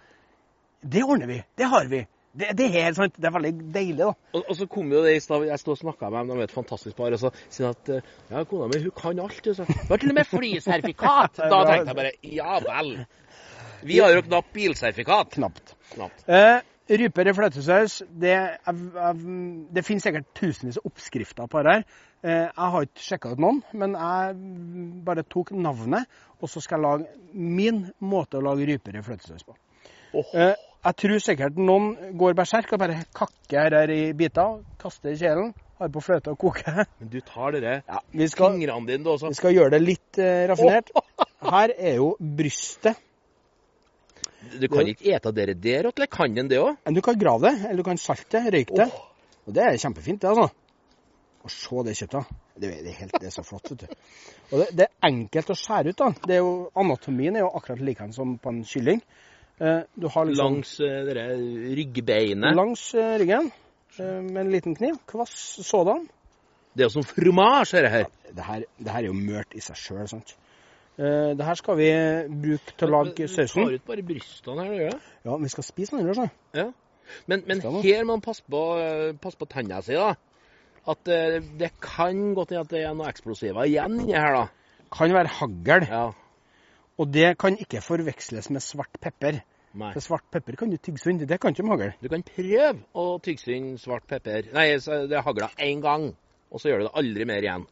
det 0.85 1.05
ordner 1.07 1.31
vi. 1.31 1.43
Det 1.59 1.69
har 1.73 1.89
vi. 1.91 2.05
Det, 2.39 2.51
det 2.59 2.67
er 2.69 2.75
helt 2.85 2.99
sant. 2.99 3.17
Det 3.17 3.29
er 3.31 3.35
veldig 3.35 3.53
deilig, 3.75 4.03
da. 4.03 4.11
Og, 4.37 4.43
og 4.43 4.59
så 4.59 4.67
kom 4.71 4.93
jo 4.93 5.01
det 5.07 5.17
i 5.17 5.23
stad, 5.23 5.47
jeg 5.49 5.63
sto 5.63 5.73
og 5.75 5.81
snakka 5.81 6.11
med 6.13 6.21
dem, 6.21 6.35
de 6.35 6.45
er 6.45 6.51
et 6.51 6.55
fantastisk 6.55 6.99
par, 6.99 7.15
og 7.17 7.23
så 7.23 7.33
sier 7.49 7.65
de 7.65 7.71
at 7.73 7.95
eh, 7.97 8.13
ja, 8.35 8.45
kona 8.51 8.69
mi 8.69 8.83
hun 8.85 8.95
kan 8.95 9.23
alt. 9.25 9.41
Du, 9.45 9.55
så. 9.57 9.65
Har 9.89 10.03
til 10.03 10.13
og 10.13 10.19
med 10.21 10.29
flysertifikat! 10.29 11.41
Da 11.49 11.63
tenkte 11.65 11.95
jeg 11.95 11.99
bare 11.99 12.13
ja 12.37 12.61
vel. 12.63 12.93
Vi 13.83 14.01
har 14.01 14.15
jo 14.15 14.25
knapt 14.27 14.53
bilsertifikat. 14.57 15.37
Knapt. 15.37 15.75
Knapt. 15.93 16.25
Eh, 16.29 16.61
ryper 16.89 17.29
i 17.29 17.35
fløtesaus, 17.37 17.99
det, 18.09 18.37
det 19.77 19.85
finnes 19.85 20.07
sikkert 20.07 20.29
tusenvis 20.37 20.79
av 20.81 20.89
oppskrifter 20.89 21.51
på 21.51 21.65
det 21.65 21.75
her. 21.77 21.85
Eh, 22.25 22.47
jeg 22.47 22.71
har 22.75 22.87
ikke 22.87 23.05
sjekka 23.05 23.35
ut 23.35 23.43
noen, 23.43 23.61
men 23.79 23.95
jeg 23.99 24.39
bare 25.07 25.27
tok 25.29 25.53
navnet, 25.55 26.09
og 26.41 26.51
så 26.51 26.63
skal 26.65 26.81
jeg 26.81 26.87
lage 26.87 27.37
min 27.59 27.85
måte 28.01 28.41
å 28.41 28.45
lage 28.45 28.67
ryper 28.71 28.99
i 28.99 29.05
fløtesaus 29.05 29.45
på. 29.47 29.55
Oh. 30.17 30.25
Eh, 30.33 30.57
jeg 30.79 30.97
tror 31.03 31.21
sikkert 31.23 31.59
noen 31.61 32.15
går 32.19 32.37
berserk 32.39 32.71
og 32.73 32.81
bare 32.81 33.03
kakker 33.17 33.75
her 33.77 33.93
i 33.93 34.03
biter, 34.17 34.63
kaster 34.81 35.13
i 35.13 35.19
kjelen, 35.21 35.53
har 35.79 35.91
på 35.95 36.03
fløte 36.03 36.33
og 36.33 36.41
koker. 36.41 36.87
Men 36.99 37.11
du 37.13 37.21
tar 37.27 37.55
dere 37.55 37.81
Ja, 37.83 38.01
vi, 38.11 38.27
skal, 38.31 38.57
fingrene 38.57 38.89
dine 38.89 39.05
du 39.05 39.13
også. 39.13 39.31
vi 39.31 39.39
skal 39.39 39.55
gjøre 39.55 39.77
det 39.77 39.83
litt 39.85 40.23
eh, 40.23 40.47
raffinert. 40.51 40.91
Her 41.45 41.75
er 41.77 42.01
jo 42.01 42.15
brystet. 42.19 42.99
Du 44.61 44.69
kan 44.73 44.89
ikke 44.89 45.13
ete 45.15 45.33
dere 45.37 45.55
der, 45.55 45.89
eller 45.93 46.07
kan 46.11 46.35
den 46.35 46.49
det 46.51 46.59
òg? 46.63 46.77
Du 46.95 47.01
kan 47.05 47.19
grave 47.21 47.51
det, 47.51 47.67
eller 47.69 47.83
du 47.83 47.87
kan 47.87 47.99
salte 48.01 48.39
det, 48.39 48.53
røyke 48.55 48.77
det. 48.79 48.89
Og 49.47 49.55
det 49.57 49.65
er 49.65 49.79
kjempefint, 49.81 50.21
det, 50.23 50.29
altså. 50.31 50.49
Og 51.45 51.53
se 51.55 51.83
det 51.87 51.95
kjøttet. 52.01 52.33
Det, 52.59 52.69
er- 52.75 52.97
helt, 52.99 53.15
det 53.21 53.29
er 53.31 53.35
så 53.35 53.45
flott, 53.47 53.71
vet 53.71 53.85
du. 53.85 53.87
Og 54.51 54.59
det, 54.63 54.67
det 54.77 54.87
er 54.89 55.09
enkelt 55.09 55.53
å 55.55 55.57
skjære 55.57 55.93
ut, 55.95 56.01
da. 56.01 56.09
Det 56.27 56.35
er 56.37 56.43
jo, 56.43 56.53
anatomien 56.83 57.37
er 57.39 57.45
jo 57.47 57.53
akkurat 57.55 57.81
likedan 57.87 58.13
som 58.17 58.35
på 58.43 58.51
en 58.53 58.65
kylling. 58.67 59.01
Eh, 59.61 59.81
du 59.95 60.09
har 60.11 60.27
liksom 60.29 60.59
Langs 60.59 60.75
uh, 60.81 60.99
dere 61.09 61.25
ryggbeinet. 61.79 62.55
langs 62.59 62.83
eh, 62.95 63.15
ryggen 63.23 63.49
eh, 63.99 64.19
med 64.23 64.41
en 64.45 64.53
liten 64.53 64.77
kniv. 64.79 64.99
Kvass 65.11 65.33
sådan. 65.67 66.05
Det 66.75 66.85
er 66.85 66.91
jo 66.91 66.95
som 66.99 67.07
fromage, 67.07 67.73
dette 67.75 67.91
her. 67.95 68.11
Det 68.29 68.45
her, 68.45 68.67
det 68.79 68.93
her 68.93 69.01
er 69.03 69.09
jo 69.09 69.17
mørt 69.17 69.55
i 69.57 69.63
seg 69.65 69.79
sjøl, 69.81 70.05
sant. 70.11 70.35
Eh, 70.99 71.33
det 71.39 71.47
her 71.47 71.55
skal 71.55 71.77
vi 71.79 71.89
bruke 72.43 72.75
til 72.75 72.89
å 72.89 72.91
lage 72.91 73.15
Du 73.15 73.35
tar 73.39 73.75
ut 73.77 73.85
bare 73.87 74.03
brystene 74.03 74.65
her, 74.65 74.71
du 74.73 74.81
gjør 74.81 74.97
det? 74.97 75.11
Ja, 75.29 75.37
vi 75.39 75.51
skal 75.53 75.67
spise 75.67 75.95
den 75.95 76.03
ellers, 76.03 76.19
da. 76.25 76.71
Men, 77.31 77.45
men 77.47 77.63
her 77.63 78.03
må 78.05 78.17
man 78.17 78.25
passe 78.25 78.43
på, 78.43 78.63
eh, 78.83 79.13
passe 79.23 79.39
på 79.39 79.47
tennene 79.51 79.79
sine, 79.87 80.09
da. 80.09 80.17
At 80.89 81.11
eh, 81.13 81.39
det 81.61 81.71
kan 81.85 82.33
godt 82.35 82.51
hende 82.55 82.65
at 82.65 82.73
det 82.73 82.83
er 82.83 82.97
noen 82.97 83.13
eksplosiver 83.13 83.69
igjen 83.69 84.01
inni 84.01 84.17
her, 84.17 84.41
da. 84.41 84.83
Kan 84.95 85.15
være 85.15 85.31
hagl. 85.39 85.87
Ja. 85.87 86.03
Og 86.99 87.15
det 87.15 87.31
kan 87.39 87.55
ikke 87.61 87.85
forveksles 87.85 88.51
med 88.51 88.65
svart 88.65 88.99
pepper. 88.99 89.43
Nei. 89.79 89.93
For 89.95 90.03
svart 90.03 90.27
pepper 90.33 90.57
kan 90.59 90.73
du 90.73 90.79
tygge 90.81 90.99
sund. 91.05 91.23
Det 91.29 91.39
kan 91.39 91.55
ikke 91.55 91.67
med 91.69 91.77
hagl. 91.77 91.93
Du 92.03 92.11
kan 92.11 92.25
prøve 92.27 92.71
å 92.99 93.09
tygge 93.23 93.45
sund 93.45 93.79
svart 93.79 94.09
pepper. 94.11 94.51
Nei, 94.57 94.71
så 94.83 95.05
det 95.07 95.23
hagla 95.23 95.53
én 95.63 95.85
gang, 95.85 96.11
og 96.51 96.59
så 96.59 96.73
gjør 96.73 96.83
du 96.83 96.89
det 96.89 96.97
aldri 96.99 97.29
mer 97.29 97.45
igjen. 97.45 97.69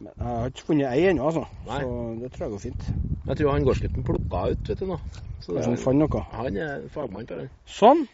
Men 0.00 0.12
Jeg 0.16 0.26
har 0.26 0.52
ikke 0.52 0.66
funnet 0.70 0.86
ei 0.90 1.08
ennå, 1.10 1.26
altså. 1.28 1.44
Nei. 1.66 1.80
Så 1.82 2.20
det 2.22 2.30
tror 2.32 2.44
jeg 2.46 2.54
går 2.54 2.62
fint. 2.62 2.86
Jeg 3.26 3.40
tror 3.40 3.52
han 3.52 3.66
gårdsgutten 3.68 4.06
plukka 4.06 4.44
ut, 4.54 4.70
vet 4.72 4.80
du 4.80 4.86
nå. 4.88 4.98
Så 5.44 5.56
det 5.56 5.66
han 5.66 5.76
fant 5.80 6.00
noe. 6.00 6.22
han 6.32 6.56
er 6.56 6.88
fagmann 6.94 7.28
på 7.28 7.40
det. 7.42 7.48
Sånn. 7.68 8.06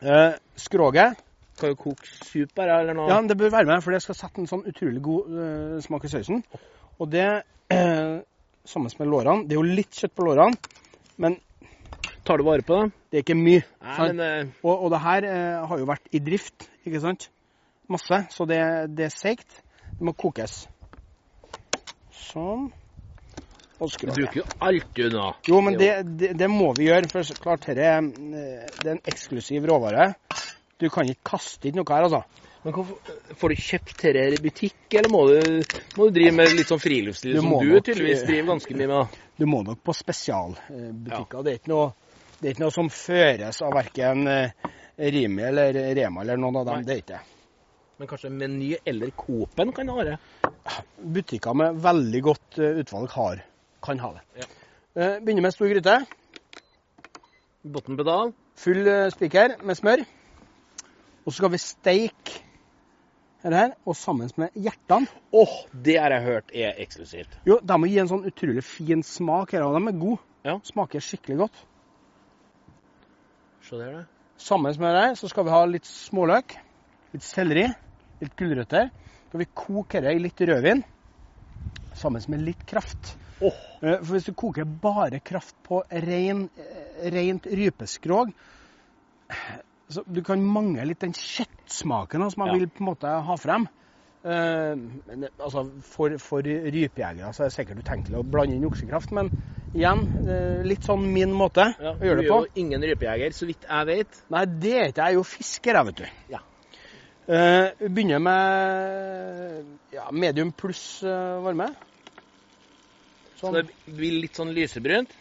Eh, 0.00 0.38
skroget. 0.56 1.18
Kan 1.60 1.74
jo 1.74 1.80
koke 1.82 2.08
sup 2.24 2.54
bare, 2.56 2.80
eller 2.80 2.96
noe. 2.96 3.10
Ja, 3.10 3.20
det 3.26 3.36
bør 3.38 3.52
være 3.52 3.68
med, 3.68 3.82
for 3.84 3.94
det 3.94 4.02
skal 4.04 4.16
sette 4.16 4.40
en 4.40 4.48
sånn 4.50 4.64
utrolig 4.70 5.02
god 5.04 5.34
uh, 5.34 5.76
smak 5.84 6.06
i 6.06 6.12
sausen. 6.14 6.44
Og 7.00 7.10
det 7.12 7.26
eh, 7.72 8.20
sammen 8.64 8.90
med 8.98 9.10
lårene. 9.10 9.44
Det 9.48 9.56
er 9.56 9.60
jo 9.60 9.76
litt 9.80 9.96
kjøtt 10.02 10.16
på 10.16 10.26
lårene, 10.30 10.56
men 11.20 11.38
Tar 12.24 12.36
du 12.36 12.44
vare 12.44 12.62
på 12.62 12.76
det? 12.76 12.90
det 13.10 13.18
er 13.18 13.22
ikke 13.24 13.34
mye. 13.34 13.62
Nei, 13.82 14.06
men 14.10 14.20
eh, 14.20 14.50
Og, 14.62 14.84
og 14.84 14.90
det 14.92 15.00
her 15.02 15.26
eh, 15.26 15.68
har 15.70 15.80
jo 15.80 15.86
vært 15.88 16.10
i 16.14 16.20
drift, 16.22 16.68
ikke 16.86 17.00
sant? 17.02 17.30
Masse. 17.90 18.20
Så 18.30 18.46
det, 18.46 18.60
det 18.94 19.08
er 19.08 19.14
seigt. 19.14 19.62
Det 20.00 20.06
må 20.08 20.14
kokes. 20.16 20.62
Sånn. 22.16 22.70
Og 23.80 23.90
du 24.00 24.10
bruker 24.12 24.38
jo 24.38 24.44
alt, 24.64 25.00
nå. 25.12 25.24
Jo, 25.44 25.58
men 25.64 25.74
det, 25.76 25.88
det, 26.20 26.30
det 26.40 26.46
må 26.48 26.70
vi 26.76 26.86
gjøre. 26.86 27.08
For 27.12 27.40
klart, 27.40 27.66
dette 27.68 27.84
eh, 27.84 28.62
det 28.78 28.86
er 28.86 28.94
en 28.94 29.00
eksklusiv 29.12 29.64
råvare. 29.68 30.06
Du 30.80 30.86
kan 30.92 31.08
ikke 31.08 31.34
kaste 31.34 31.68
inn 31.68 31.76
noe 31.76 31.92
her, 31.92 32.06
altså. 32.08 32.22
Men 32.64 32.76
hvorfor, 32.78 33.18
Får 33.42 33.52
du 33.52 33.60
kjøpt 33.60 33.92
dette 34.06 34.22
i 34.36 34.38
butikk, 34.40 34.78
eller 35.00 35.12
må 35.12 35.20
du, 35.28 35.74
må 35.96 36.08
du 36.08 36.16
drive 36.16 36.32
med 36.38 36.54
litt 36.56 36.72
sånn 36.72 36.80
friluftsliv 36.80 37.36
Du 37.36 37.40
som 37.42 37.50
du 37.52 37.68
nok, 37.74 37.84
tydeligvis 37.90 38.22
eh, 38.22 38.28
driver 38.30 38.48
ganske 38.54 38.76
mye 38.80 38.90
med? 38.94 39.18
Du 39.40 39.44
må 39.48 39.60
nok 39.68 39.82
på 39.84 39.96
spesialbutikker. 39.96 41.44
Det, 41.44 41.58
er 41.58 41.72
noe, 41.72 41.90
det 42.38 42.46
er 42.46 42.56
ikke 42.56 42.64
noe 42.64 42.76
som 42.78 42.88
føres 42.92 43.60
av 43.68 43.76
verken 43.76 44.24
Rimi 44.96 45.44
eller 45.52 45.76
Rema 46.00 46.24
eller 46.24 46.40
noen 46.40 46.60
av 46.62 46.72
dem. 46.72 46.80
Nei. 46.80 46.88
Det 46.88 46.96
er 46.96 47.04
ikke 47.04 47.18
det. 47.18 47.39
Men 48.00 48.08
kanskje 48.08 48.30
Meny 48.32 48.70
eller 48.88 49.10
Coop-en 49.12 49.74
kan 49.76 49.88
ha 49.92 50.04
det? 50.08 50.14
Butikker 50.96 51.52
med 51.52 51.82
veldig 51.84 52.20
godt 52.24 52.56
eh, 52.56 52.78
utvalg 52.80 53.10
har, 53.12 53.42
kan 53.84 53.98
ha 54.00 54.08
det. 54.14 54.22
Ja. 54.40 54.46
Eh, 54.94 55.18
Begynner 55.20 55.44
med 55.44 55.52
stor 55.52 55.68
gryte. 55.68 55.98
Bunnpedal. 57.60 58.32
Full 58.62 58.88
eh, 58.88 59.10
spiker 59.12 59.58
med 59.68 59.76
smør. 59.76 60.04
Og 61.26 61.28
så 61.28 61.34
skal 61.42 61.52
vi 61.52 61.60
steike 61.60 62.38
dette 63.42 63.52
her, 63.58 63.74
og 63.84 63.98
sammen 64.00 64.32
med 64.40 64.56
hjertene. 64.56 65.12
Åh, 65.36 65.52
det 65.84 65.98
har 66.00 66.16
jeg 66.16 66.26
hørt 66.30 66.56
er 66.56 66.80
eksklusivt. 66.80 67.36
Jo, 67.48 67.58
de 67.60 67.78
må 67.80 67.92
gi 67.92 68.00
en 68.00 68.08
sånn 68.14 68.24
utrolig 68.32 68.64
fin 68.64 69.04
smak 69.04 69.52
her, 69.58 69.66
og 69.68 69.76
de 69.76 69.92
er 69.92 70.00
gode. 70.06 70.22
Ja. 70.48 70.56
Smaker 70.64 71.04
skikkelig 71.04 71.42
godt. 71.44 71.60
Se 73.68 73.76
der, 73.76 73.92
da. 74.00 74.02
Sammen 74.40 74.72
med 74.80 74.96
det 74.96 75.06
så 75.20 75.28
skal 75.28 75.44
vi 75.44 75.52
ha 75.52 75.62
litt 75.68 75.84
småløk, 75.84 76.56
litt 77.12 77.28
selleri, 77.28 77.68
litt 78.20 78.36
gulrøtter. 78.38 78.90
Så 79.30 79.38
vi 79.38 79.46
koker 79.54 80.02
det 80.02 80.14
i 80.16 80.22
litt 80.22 80.40
rødvin, 80.42 80.82
sammen 81.94 82.22
med 82.32 82.42
litt 82.46 82.64
kraft. 82.66 83.16
Eh, 83.40 83.98
For 84.02 84.12
hvis 84.16 84.26
du 84.28 84.34
koker 84.36 84.64
bare 84.68 85.20
kraft 85.24 85.54
på 85.64 85.82
ren, 85.90 86.48
eh, 86.58 87.10
rent 87.14 87.46
rypeskrog, 87.46 88.32
så 89.90 90.02
du 90.06 90.20
kan 90.26 90.42
mangle 90.42 90.84
litt 90.86 91.00
den 91.02 91.12
kjøttsmaken 91.16 92.30
som 92.30 92.42
man 92.44 92.48
Ja. 92.52 92.58
vil 92.58 92.68
på 92.68 92.82
en 92.84 92.90
måte 92.94 93.06
ha 93.26 93.36
frem. 93.36 93.68
Men, 94.22 95.28
altså, 95.38 95.64
for, 95.82 96.12
for 96.18 96.42
rypejegere 96.44 97.32
så 97.32 97.44
er 97.44 97.48
det 97.48 97.54
sikkert 97.54 97.78
utenkelig 97.80 98.18
å 98.20 98.26
blande 98.28 98.54
inn 98.58 98.66
oksekraft, 98.68 99.12
men 99.16 99.30
igjen, 99.72 100.02
litt 100.66 100.84
sånn 100.84 101.06
min 101.14 101.32
måte 101.32 101.70
ja, 101.80 101.94
å 101.94 102.04
gjøre 102.04 102.20
det 102.20 102.28
på. 102.28 102.36
du 102.42 102.44
er 102.44 102.50
jo 102.50 102.60
ingen 102.66 102.82
rypejeger, 102.82 103.32
så 103.32 103.46
vidt 103.48 103.64
jeg 103.64 103.86
vet. 103.86 104.20
Nei, 104.28 104.44
det 104.44 104.74
er 104.76 104.88
ikke 104.90 105.06
jeg. 105.06 105.08
er 105.08 105.16
jo 105.16 105.22
fisker, 105.24 105.74
jeg, 105.78 105.86
vet 105.86 105.96
du. 106.02 106.06
Ja. 106.34 106.42
Eh, 107.30 107.68
vi 107.78 107.88
begynner 107.94 108.18
med 108.18 109.66
ja, 109.94 110.08
medium 110.10 110.48
pluss 110.50 111.02
eh, 111.06 111.36
varme. 111.44 111.68
Så 113.38 113.44
Sånn. 113.44 113.58
det 113.60 113.94
blir 113.94 114.16
litt 114.24 114.38
sånn 114.38 114.50
lysebrunt. 114.56 115.12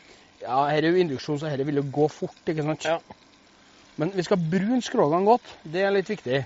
Ja, 0.41 0.63
her 0.71 0.81
er 0.81 0.95
jo 0.95 1.03
induksjon, 1.03 1.37
så 1.37 1.51
her 1.51 1.61
vil 1.67 1.77
jo 1.77 1.83
gå 1.93 2.07
fort, 2.09 2.39
ikke 2.49 2.65
sant? 2.65 2.87
Ja. 2.87 2.95
Men 4.01 4.15
vi 4.15 4.25
skal 4.25 4.41
brune 4.41 4.79
skrogene 4.81 5.27
godt. 5.27 5.51
Det 5.61 5.83
er 5.85 5.93
litt 5.93 6.09
viktig. 6.09 6.39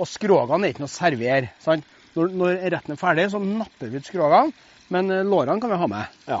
Og 0.00 0.10
skrogene 0.10 0.66
er 0.66 0.74
ikke 0.74 0.82
noe 0.82 0.90
å 0.90 0.96
servere. 0.96 1.52
sant? 1.62 1.86
Når, 2.16 2.34
når 2.40 2.58
retten 2.74 2.96
er 2.96 2.98
ferdig, 2.98 3.28
så 3.30 3.38
napper 3.44 3.92
vi 3.92 4.00
ut 4.02 4.10
skrogene, 4.10 4.66
men 4.96 5.14
eh, 5.14 5.22
lårene 5.28 5.62
kan 5.62 5.70
vi 5.70 5.78
ha 5.84 5.90
med. 5.94 6.18
Ja. 6.26 6.40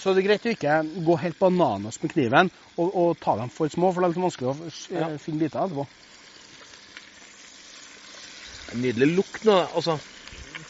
Så 0.00 0.14
det 0.14 0.22
er 0.22 0.28
greit 0.28 0.44
å 0.46 0.52
ikke 0.54 0.78
gå 1.04 1.16
helt 1.20 1.36
bananas 1.36 1.98
med 2.00 2.12
kniven 2.14 2.48
og, 2.78 2.86
og 2.88 3.08
ta 3.20 3.34
dem 3.36 3.50
for 3.52 3.68
små, 3.68 3.90
for 3.92 4.00
det 4.00 4.06
er 4.06 4.12
litt 4.14 4.22
vanskelig 4.22 4.52
å 4.54 5.08
finne 5.20 5.42
biter 5.42 5.66
etterpå. 5.66 5.84
Nydelig 8.74 9.10
lukt 9.14 9.44
nå. 9.46 9.54
Altså, 9.76 9.96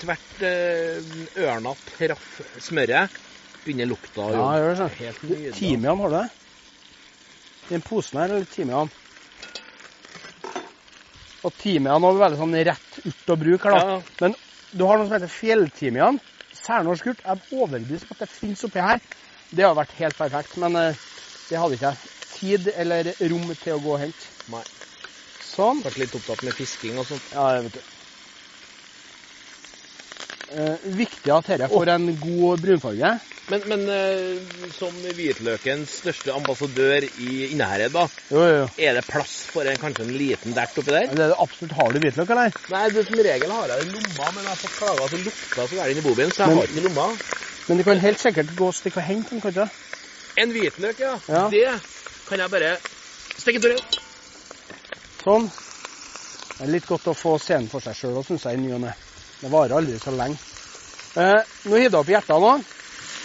tvert 0.01 0.43
eh, 0.45 1.15
ørna 1.41 1.73
traff 1.95 2.41
smøret, 2.63 3.21
begynner 3.65 3.89
lukta 3.89 4.27
å 4.27 4.33
Ja, 4.35 4.49
gjør 4.61 4.69
det 4.71 4.79
sånn. 4.83 4.95
Helt 4.99 5.23
nydelig. 5.25 5.55
Timian 5.59 6.03
har 6.05 6.13
du 6.13 6.19
det? 6.19 6.27
I 7.65 7.73
den 7.73 7.87
posen 7.87 8.21
her 8.21 8.35
eller 8.35 8.49
timian. 8.53 8.93
Og 11.45 11.53
timian 11.61 12.09
er 12.09 12.21
veldig 12.21 12.41
sånn 12.41 12.57
rett 12.71 13.01
ut 13.05 13.33
å 13.33 13.39
bruke 13.41 13.69
her, 13.69 13.77
da. 13.77 13.81
Ja, 13.81 13.97
ja. 13.97 14.17
Men 14.21 14.37
du 14.75 14.87
har 14.89 14.99
noe 15.01 15.09
som 15.09 15.17
heter 15.17 15.33
fjelltimian. 15.33 16.21
Særnorsk 16.55 17.09
urt. 17.11 17.25
Jeg 17.25 17.35
er 17.35 17.57
overbevist 17.57 18.09
om 18.09 18.17
at 18.17 18.25
det 18.25 18.31
finnes 18.33 18.67
oppi 18.67 18.85
her. 18.85 19.01
Det 19.55 19.65
hadde 19.65 19.79
vært 19.81 19.97
helt 20.01 20.19
perfekt, 20.19 20.59
men 20.61 20.77
eh, 20.81 21.01
det 21.51 21.61
hadde 21.61 21.79
ikke 21.79 21.93
jeg 21.93 22.13
tid 22.35 22.71
eller 22.75 23.13
rom 23.31 23.51
til 23.63 23.77
å 23.77 23.83
gå 23.83 23.93
og 23.95 24.01
hente. 24.03 24.31
Nei. 24.53 24.63
Sånn. 25.45 25.83
Vært 25.85 26.01
litt 26.03 26.17
opptatt 26.19 26.43
med 26.47 26.57
fisking 26.57 26.99
og 26.99 27.07
sånt. 27.09 27.29
Ja, 27.35 27.51
vet 27.63 27.77
du. 27.79 27.94
Eh, 30.55 30.83
viktig 30.95 31.33
at 31.35 31.49
dette 31.51 31.67
får 31.67 31.89
en 31.97 32.05
god 32.21 32.61
brunfarge. 32.63 33.09
Men, 33.51 33.65
men 33.69 33.81
eh, 33.91 34.69
som 34.73 34.95
hvitløkens 35.03 35.97
største 36.01 36.31
ambassadør 36.33 37.05
i 37.05 37.31
Innherred, 37.51 37.91
da, 37.93 38.05
Jo, 38.31 38.45
jo, 38.47 38.69
er 38.79 38.95
det 38.97 39.03
plass 39.09 39.35
for 39.51 39.67
en, 39.67 39.81
kanskje 39.83 40.07
en 40.07 40.13
liten 40.15 40.55
dert 40.57 40.79
oppi 40.79 40.95
der? 40.95 41.11
Det 41.11 41.25
er 41.27 41.33
det 41.35 41.41
absolutt. 41.43 41.75
Har 41.81 41.91
du 41.91 41.99
hvitløk, 42.05 42.31
eller? 42.37 42.55
Nei, 42.71 42.85
det, 42.95 43.05
som 43.09 43.19
regel 43.27 43.55
har 43.57 43.75
jeg 43.75 43.83
det 43.83 43.89
i 43.89 43.97
lomma, 43.97 44.31
men 44.31 44.47
jeg 44.47 44.53
har 44.53 44.63
fått 44.63 44.79
klager 44.79 45.05
at 45.09 45.17
det 45.17 45.23
lukter 45.27 45.67
så 45.67 45.81
gærent 45.81 45.99
i 46.01 46.07
bobilen, 46.07 46.33
så 46.33 46.45
jeg 46.45 46.49
Men- 46.55 46.63
har 46.63 46.73
den 46.73 46.79
i 46.79 46.87
lomma. 46.87 47.09
Men 47.67 47.81
du 47.81 47.85
kan 47.91 48.05
helt 48.07 48.21
sikkert 48.23 48.57
gå 48.57 48.71
og 48.71 48.75
stikke 48.79 49.03
og 49.03 49.09
hente 49.11 49.35
den, 49.35 49.43
ikke? 49.43 49.69
En 50.39 50.55
hvitløk, 50.55 51.01
ja. 51.01 51.15
Ja. 51.29 51.45
Det 51.51 51.67
kan 52.29 52.39
jeg 52.45 52.51
bare 52.55 52.77
stikke 53.43 53.59
i 53.59 53.65
døra. 53.67 53.83
Sånn. 55.25 55.51
Det 56.55 56.69
er 56.69 56.71
litt 56.71 56.87
godt 56.87 57.11
å 57.11 57.17
få 57.19 57.35
scenen 57.43 57.67
for 57.73 57.83
seg 57.83 57.99
sjøl 57.99 58.21
òg, 58.21 58.29
syns 58.29 58.47
jeg, 58.47 58.61
i 58.61 58.63
ny 58.63 58.77
og 58.79 58.85
ne. 58.87 58.95
Det 59.41 59.51
varer 59.53 59.77
aldri 59.79 59.99
så 60.03 60.15
lenge. 60.15 60.39
Eh, 61.15 61.41
nå 61.69 61.79
hiver 61.79 61.91
jeg 61.91 62.01
opp 62.01 62.13
hjertet 62.15 62.43
nå. 62.45 62.53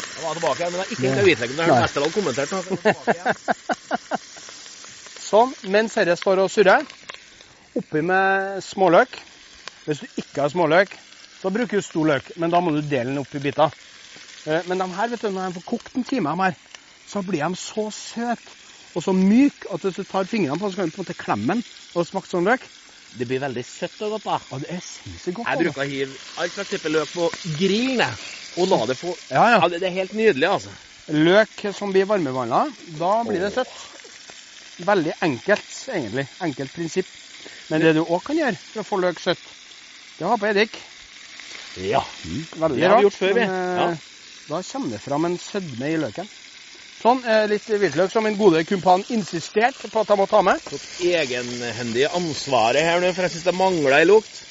Jeg 0.09 0.25
var 0.25 0.37
tilbake 0.37 0.59
igjen, 0.59 0.73
men 0.73 0.79
jeg 0.79 0.85
har 0.85 0.93
ikke 0.95 1.25
hvitløken. 1.27 1.57
Det 1.57 1.67
har. 1.69 1.83
Westerdal 1.85 2.13
kommentert. 2.13 2.49
jeg 3.07 3.19
er. 3.23 3.33
Sånn. 5.29 5.53
Mens 5.73 5.95
dette 5.97 6.17
står 6.19 6.43
og 6.43 6.51
surrer. 6.53 6.85
Oppi 7.79 8.01
med 8.05 8.59
småløk. 8.65 9.19
Hvis 9.85 10.03
du 10.03 10.21
ikke 10.21 10.43
har 10.43 10.51
småløk, 10.53 10.95
så 11.39 11.51
bruker 11.53 11.79
du 11.79 11.85
stor 11.85 12.09
løk, 12.09 12.33
men 12.37 12.51
da 12.51 12.59
må 12.61 12.73
du 12.75 12.81
dele 12.81 13.13
den 13.13 13.21
opp 13.21 13.31
i 13.37 13.41
biter. 13.41 13.73
Eh, 14.45 14.65
men 14.67 14.81
de 14.81 14.87
her, 14.97 15.11
vet 15.13 15.23
du, 15.23 15.29
når 15.31 15.49
de 15.49 15.59
får 15.59 15.67
kokt 15.71 15.95
en 15.95 16.05
time, 16.07 16.33
de 16.33 16.49
her, 16.49 16.57
så 17.09 17.23
blir 17.25 17.45
de 17.45 17.57
så 17.57 17.87
søte 17.95 18.57
og 18.97 19.03
så 19.05 19.13
myke 19.13 19.69
at 19.73 19.85
hvis 19.85 19.99
du 20.01 20.03
tar 20.09 20.27
fingrene 20.29 20.57
på 20.59 20.65
dem, 20.65 20.73
så 20.73 20.81
kan 20.81 20.89
du 20.89 20.95
på 20.95 21.01
en 21.01 21.05
måte 21.05 21.17
klemme 21.17 21.55
den 21.55 21.63
og 21.95 22.07
smake 22.07 22.29
sånn 22.29 22.47
løk. 22.47 22.65
Det 23.17 23.25
blir 23.27 23.39
veldig 23.41 23.63
søtt 23.65 24.01
og 24.05 24.11
godt, 24.15 24.25
da. 24.27 24.37
Og 24.53 24.61
det 24.63 24.69
er 24.75 24.81
sinnssykt 24.85 25.39
godt. 25.39 25.47
Jeg 25.47 25.57
altså. 25.57 25.63
bruker 25.65 25.81
å 25.81 25.89
hive 25.89 26.17
all 26.37 26.51
slags 26.53 26.69
type 26.69 26.91
løk 26.93 27.13
på 27.15 27.29
grillen. 27.57 28.19
Og 28.59 28.69
la 28.69 28.79
det 28.89 28.97
få 28.99 29.15
Ja, 29.31 29.45
ja. 29.55 29.61
Ja, 29.63 29.69
det 29.73 29.81
er 29.83 29.95
helt 29.95 30.13
nydelig, 30.17 30.49
altså. 30.49 30.75
Løk 31.09 31.63
som 31.73 31.93
blir 31.95 32.05
varmebehandla, 32.05 32.67
da 32.99 33.13
blir 33.25 33.41
det 33.41 33.53
søtt. 33.55 33.73
Veldig 34.85 35.15
enkelt, 35.25 35.71
egentlig. 35.89 36.27
Enkelt 36.45 36.75
prinsipp. 36.75 37.09
Men 37.69 37.81
det 37.81 37.95
du 37.97 38.03
òg 38.03 38.21
kan 38.27 38.37
gjøre 38.37 38.57
for 38.69 38.83
å 38.83 38.87
få 38.87 38.99
løk 39.01 39.19
søtt, 39.23 39.41
det 40.19 40.27
har 40.29 40.37
på 40.37 40.49
eddik. 40.51 40.77
Ja. 41.81 42.03
Veldig 42.59 42.77
Det 42.77 42.87
har 42.89 42.97
vi 43.01 43.07
gjort 43.07 43.17
før, 43.17 43.33
vi. 43.33 43.41
eh, 43.41 43.79
Ja. 43.79 43.89
Da 44.49 44.61
kommer 44.65 44.89
det 44.89 45.01
fram 45.01 45.25
en 45.25 45.37
sødme 45.37 45.89
i 45.93 45.97
løken. 45.97 46.29
Sånn. 46.99 47.21
eh, 47.25 47.45
Litt 47.47 47.63
hvitløk 47.69 48.11
som 48.11 48.23
min 48.27 48.35
gode 48.37 48.63
kumpan 48.67 49.03
insisterte 49.15 49.87
på 49.91 50.01
at 50.03 50.09
jeg 50.11 50.19
må 50.19 50.25
ta 50.27 50.41
med. 50.43 50.59
Tok 50.67 50.87
egenhendig 51.07 52.07
ansvaret 52.11 52.83
her 52.83 52.99
nå, 52.99 53.13
for 53.15 53.23
jeg 53.27 53.31
syns 53.37 53.47
det 53.47 53.55
mangler 53.55 53.95
ei 53.99 54.05
lukt. 54.09 54.41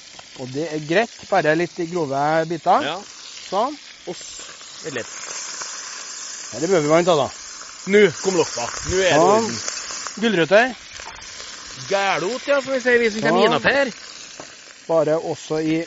Og 0.40 0.48
det 0.54 0.68
er 0.72 0.84
greit. 0.88 1.12
Bare 1.28 1.54
litt 1.58 1.76
i 1.82 1.88
grove 1.90 2.22
biter. 2.48 2.86
Ja. 2.86 2.96
Sånn. 3.50 3.76
Og 4.08 4.16
Vent 4.84 4.94
litt. 4.96 5.14
Her 6.52 6.64
er 6.64 6.70
ta, 7.04 7.16
da. 7.18 7.28
Nå 7.92 8.04
kom 8.22 8.36
lukta. 8.38 8.64
Nå 8.88 8.96
er 8.96 9.08
det 9.08 9.16
Sånn. 9.18 9.32
orden. 9.34 9.58
Gulrøtter. 10.22 10.76
Gælot, 11.88 12.46
ja, 12.48 12.60
får 12.60 12.72
vi 12.72 12.80
si, 12.80 12.96
vi 12.98 13.10
som 13.10 13.20
kommer 13.22 13.42
Sånn. 13.42 13.50
innafor 13.52 13.76
her. 13.76 13.92
Bare 14.88 15.18
også 15.20 15.60
i 15.60 15.82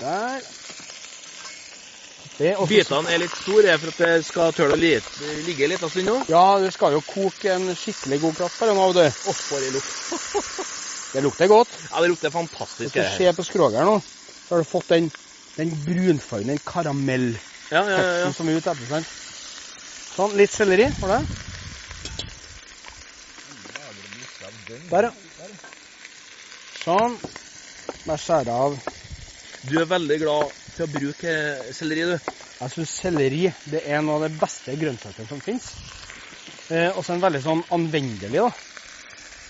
Der. 0.00 0.40
Det, 2.38 2.56
og 2.56 2.66
så- 2.66 2.72
Bitene 2.74 3.10
er 3.14 3.18
litt 3.22 3.36
store 3.36 3.78
for 3.78 3.88
at 3.92 3.98
det 3.98 4.26
skal 4.26 4.52
tåle 4.52 4.74
å 4.74 4.80
ligge 5.46 5.68
litt 5.68 5.82
en 5.82 5.90
stund 5.90 6.06
nå. 6.08 6.16
Ja, 6.28 6.58
det 6.58 6.72
skal 6.74 6.92
jo 6.92 7.00
koke 7.06 7.52
en 7.54 7.68
skikkelig 7.78 8.20
god 8.20 8.34
her 8.58 8.74
nå, 8.74 8.92
du. 8.92 9.04
Å, 9.06 9.34
for 9.34 9.58
en 9.62 9.72
lukt. 9.72 10.70
Det 11.14 11.22
lukter 11.22 11.46
godt. 11.46 11.68
Ja, 11.92 12.00
det 12.02 12.08
lukter 12.10 12.26
Hvis 12.28 12.34
fantastisk. 12.34 12.92
du 12.92 12.98
det 13.00 13.06
her. 13.06 13.16
ser 13.16 13.32
på 13.38 13.44
skroget 13.46 13.84
nå, 13.86 14.00
så 14.48 14.56
har 14.56 14.58
du 14.58 14.64
fått 14.66 14.88
den, 14.88 15.12
den 15.56 15.70
brunfargen, 15.84 16.48
den 16.48 16.58
karamellteksten 16.58 17.70
Ja, 17.70 17.84
ja, 17.86 17.98
ja, 18.02 18.18
ja. 18.24 18.32
som 18.32 18.48
er 18.48 18.56
ute 18.58 18.70
etter. 18.72 18.86
sant? 18.88 19.06
Sånn, 20.16 20.34
litt 20.36 20.50
selleri, 20.50 20.88
for 20.98 21.06
deg. 21.14 21.22
det? 24.66 24.80
Der, 24.90 25.02
ja. 25.06 25.12
Sånn. 26.82 27.14
Jeg 28.04 28.18
skjærer 28.20 28.50
av. 28.52 28.74
Du 29.70 29.78
er 29.80 29.86
veldig 29.88 30.18
glad 30.20 30.50
til 30.76 30.86
å 30.86 30.90
bruke 30.90 31.34
selleri, 31.74 32.06
du. 32.10 32.32
Jeg 32.60 32.72
syns 32.74 32.94
selleri 33.02 33.42
det 33.70 33.82
er 33.86 34.02
noe 34.04 34.18
av 34.18 34.24
det 34.26 34.32
beste 34.40 34.74
grønnsakene 34.80 35.28
som 35.28 35.42
fins. 35.44 35.70
Eh, 36.70 36.90
også 36.96 37.14
en 37.14 37.22
veldig 37.24 37.42
sånn 37.44 37.62
anvendelig, 37.76 38.40
da. 38.40 38.48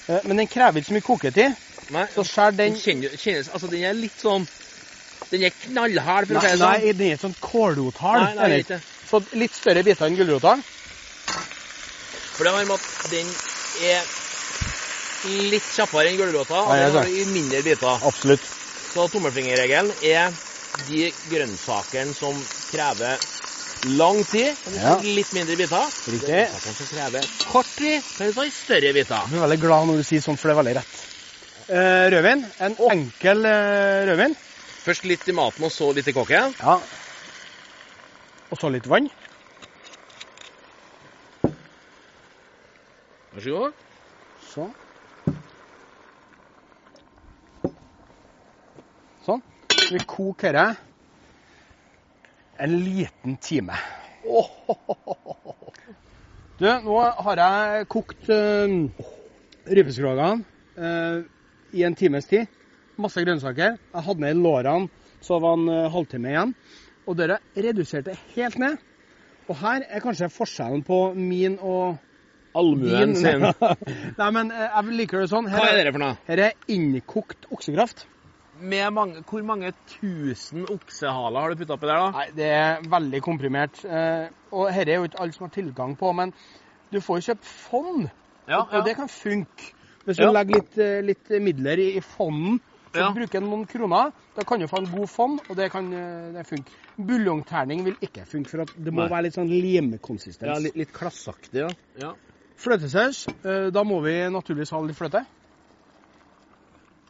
Eh, 0.08 0.26
men 0.28 0.42
den 0.42 0.50
krever 0.50 0.80
ikke 0.80 0.90
så 0.90 0.96
mye 0.98 1.06
koketid. 1.06 1.56
Nei, 1.94 2.06
Så 2.14 2.24
skjær 2.24 2.54
den 2.56 2.72
den 2.74 2.80
kjenner, 2.80 3.16
kjennes, 3.20 3.50
altså, 3.52 3.68
den 3.70 3.84
er 3.84 3.96
litt 3.96 4.16
sånn 4.20 4.46
Den 5.30 5.42
er 5.48 5.52
knallhard, 5.64 6.28
for 6.28 6.36
å 6.36 6.40
si 6.40 6.46
det 6.52 6.58
sånn. 6.60 6.72
nei, 6.84 6.92
den 6.92 7.12
er 7.14 7.20
sånn 7.20 7.34
kålrothard. 7.40 8.36
Nei, 8.36 8.60
nei. 8.68 8.78
Så 9.08 9.20
litt 9.34 9.54
større 9.56 9.82
biter 9.82 10.06
enn 10.06 10.18
gulrota. 10.18 10.52
For 12.34 12.44
det 12.44 12.52
har 12.52 12.66
med 12.68 12.74
at 12.76 13.10
den 13.10 13.30
er 13.88 14.04
litt 15.50 15.66
kjappere 15.74 16.10
enn 16.12 16.18
gulrota, 16.20 16.60
og 16.60 16.74
den 16.76 16.98
har 16.98 17.08
i 17.08 17.24
mindre 17.32 17.62
biter. 17.66 18.04
Absolutt. 18.04 18.44
Så 18.92 19.08
tommelfingerregelen 19.10 19.90
er 20.06 20.30
de 20.88 21.12
grønnsakene 21.30 22.14
som 22.16 22.38
krever 22.70 23.18
lang 23.98 24.20
tid, 24.30 24.56
kan 24.64 24.72
du 24.72 24.78
Ja. 24.78 24.94
litt 25.02 25.32
mindre 25.32 25.56
biter. 25.56 25.84
Riktig. 26.08 26.28
Grønnsakene 26.28 26.74
som 26.74 26.86
krever 26.86 27.28
kort 27.52 27.70
tid, 27.76 28.02
kan 28.16 28.26
du 28.26 28.32
ta 28.32 28.44
i 28.44 28.50
større 28.50 28.92
biter. 28.92 29.20
Jeg 29.20 29.30
blir 29.30 29.44
veldig 29.46 29.60
glad 29.60 29.86
når 29.86 29.96
du 29.96 30.02
sier 30.02 30.20
sånn, 30.24 30.36
for 30.38 30.48
det 30.48 30.56
er 30.56 30.62
veldig 30.62 30.76
rett. 30.80 30.94
Eh, 31.68 32.06
rødvin. 32.12 32.44
En 32.60 32.76
enkel 32.90 33.46
eh, 33.46 34.06
rødvin. 34.08 34.36
Først 34.84 35.04
litt 35.04 35.28
i 35.28 35.32
maten, 35.32 35.64
og 35.64 35.72
så 35.72 35.94
litt 35.94 36.08
i 36.08 36.12
kokken. 36.12 36.54
Ja. 36.60 36.80
Og 38.50 38.58
så 38.60 38.70
litt 38.70 38.86
vann. 38.86 39.08
Vær 43.34 43.40
så 43.40 43.50
god. 43.50 43.72
Sånn. 44.52 44.74
Sånn. 49.24 49.42
Vi 49.92 50.00
koker 50.08 50.52
det 50.56 50.68
en 52.56 52.76
liten 52.84 53.36
time. 53.36 53.76
Du, 56.58 56.66
nå 56.68 56.98
har 57.26 57.40
jeg 57.42 57.88
kokt 57.92 58.30
uh, 58.30 58.70
rypeskrogene 59.66 60.44
uh, 60.78 61.24
i 61.74 61.84
en 61.84 61.96
times 61.98 62.30
tid. 62.30 62.46
Masse 62.96 63.24
grønnsaker. 63.26 63.76
Jeg 63.76 64.06
hadde 64.06 64.22
ned 64.22 64.40
lårene, 64.40 64.88
så 65.20 65.36
det 65.36 65.44
var 65.44 65.58
en 65.58 65.68
uh, 65.68 65.90
halvtime 65.92 66.32
igjen. 66.32 66.54
Og 67.04 67.18
dere 67.18 67.40
reduserte 67.58 68.16
helt 68.36 68.58
ned. 68.62 68.78
Og 69.50 69.58
her 69.60 69.84
er 69.90 70.00
kanskje 70.00 70.30
forskjellen 70.32 70.86
på 70.86 71.00
min 71.18 71.58
og 71.60 71.98
Allmuen 72.54 73.16
sin. 73.18 73.42
Nei, 74.20 74.30
men 74.30 74.52
eh, 74.54 74.68
jeg 74.70 74.98
liker 75.00 75.24
det 75.24 75.30
sånn. 75.32 75.48
Hva 75.50 75.72
er 75.72 75.80
det 75.82 75.92
for 75.92 76.04
noe? 76.04 76.14
her 76.28 76.42
er 76.46 76.52
innkokt 76.70 77.48
oksekraft. 77.50 78.06
Med 78.54 78.90
mange, 78.94 79.22
hvor 79.26 79.42
mange 79.42 79.72
tusen 79.90 80.66
oksehaler 80.70 81.40
har 81.40 81.50
du 81.54 81.56
putta 81.62 81.74
oppi 81.74 81.88
der, 81.90 81.98
da? 81.98 82.10
Nei, 82.14 82.26
det 82.36 82.50
er 82.54 82.84
veldig 82.92 83.20
komprimert. 83.24 83.80
Eh, 83.84 84.28
og 84.54 84.68
dette 84.70 84.92
er 84.94 85.00
jo 85.00 85.08
ikke 85.08 85.20
alle 85.24 85.34
som 85.34 85.46
har 85.48 85.54
tilgang 85.56 85.96
på, 85.98 86.12
men 86.14 86.32
du 86.94 87.00
får 87.02 87.18
jo 87.18 87.26
kjøpt 87.32 87.48
fond. 87.48 88.06
Ja, 88.46 88.60
Og 88.62 88.84
det 88.86 88.94
kan 88.98 89.08
funke. 89.08 89.72
Hvis 90.04 90.18
du 90.20 90.24
Ja. 90.26 90.30
legger 90.32 90.54
litt, 90.60 90.78
eh, 90.78 91.00
litt 91.02 91.30
midler 91.42 91.78
i, 91.80 91.96
i 91.96 92.00
fonden, 92.00 92.60
så 92.92 93.00
Ja. 93.00 93.12
bruker 93.12 93.40
du 93.40 93.46
noen 93.48 93.66
kroner, 93.66 94.12
da 94.36 94.44
kan 94.44 94.60
du 94.60 94.66
få 94.68 94.78
en 94.78 94.90
god 94.92 95.08
fond, 95.08 95.40
og 95.48 95.56
det 95.56 95.70
kan 95.72 95.92
eh, 95.92 96.32
det 96.32 96.46
funke. 96.46 96.70
Buljongterning 96.96 97.84
vil 97.84 97.96
ikke 98.00 98.26
funke, 98.26 98.50
for 98.50 98.62
at 98.62 98.68
det 98.76 98.92
må 98.92 99.02
Nei. 99.02 99.08
være 99.08 99.22
litt 99.24 99.34
sånn 99.34 99.48
limekonsistens. 99.50 100.46
Ja, 100.46 100.58
litt, 100.62 100.76
litt 100.76 100.92
klassaktig, 100.92 101.54
ja. 101.58 101.74
ja. 101.98 102.12
Fløtesaus, 102.56 103.26
eh, 103.44 103.70
da 103.70 103.82
må 103.82 104.00
vi 104.04 104.12
naturligvis 104.30 104.70
ha 104.70 104.80
litt 104.80 104.96
fløte. 104.96 105.24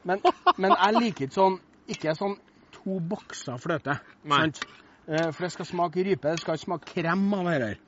Men, 0.04 0.20
men 0.60 0.74
jeg 0.76 1.00
liker 1.00 1.28
ikke 1.28 1.36
sånn 1.38 1.60
ikke 1.94 2.14
sånn 2.16 2.34
to 2.74 2.98
bokser 3.12 3.60
fløte. 3.60 3.98
Sant? 4.28 4.62
Eh, 5.04 5.28
For 5.34 5.44
det 5.44 5.50
skal 5.52 5.68
smake 5.68 6.04
rype, 6.06 6.32
det 6.32 6.40
skal 6.40 6.56
ikke 6.56 6.64
smake 6.64 6.92
krem 6.94 7.26
av 7.36 7.48
det 7.48 7.54
her. 7.54 7.78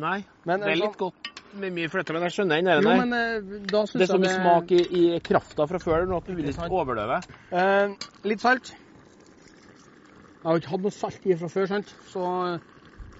Nei, 0.00 0.18
Men, 0.48 0.62
det 0.64 0.70
er 0.72 0.78
litt 0.80 0.86
litt 0.86 1.00
godt 1.00 1.32
med 1.60 1.74
mye 1.76 1.90
fløte, 1.92 2.14
men 2.16 2.24
jeg 2.26 2.34
skjønner 2.38 2.62
den 2.62 2.70
der. 2.70 2.86
Jo, 2.86 2.94
men 3.02 3.12
eh, 3.16 3.58
da 3.68 3.82
synes 3.84 3.98
det 4.00 4.06
er 4.06 4.12
så 4.14 4.20
mye 4.22 4.36
smak 4.38 4.72
i, 4.72 4.80
i 5.00 5.02
krafta 5.24 5.66
fra 5.68 5.80
før 5.82 6.06
nå 6.08 6.22
at 6.22 6.30
du 6.30 6.36
vil 6.38 6.48
Ikke 6.48 6.70
overdøve. 6.72 7.18
Eh, 7.52 8.08
litt 8.30 8.44
salt. 8.44 8.72
Jeg 8.72 10.48
har 10.48 10.58
ikke 10.62 10.72
hatt 10.72 10.86
noe 10.88 10.96
salt 10.96 11.28
i 11.28 11.36
fra 11.38 11.50
før, 11.52 11.68
sant? 11.70 11.92
Så, 12.10 12.24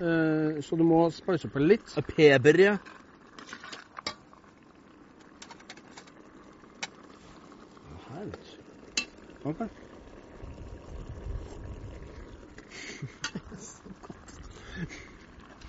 eh, 0.01 0.63
så 0.65 0.79
du 0.81 0.87
må 0.89 1.05
spice 1.15 1.53
på 1.53 1.63
litt. 1.63 1.93
Peber, 2.09 2.59
ja. 2.65 2.75
Ok. 9.45 9.61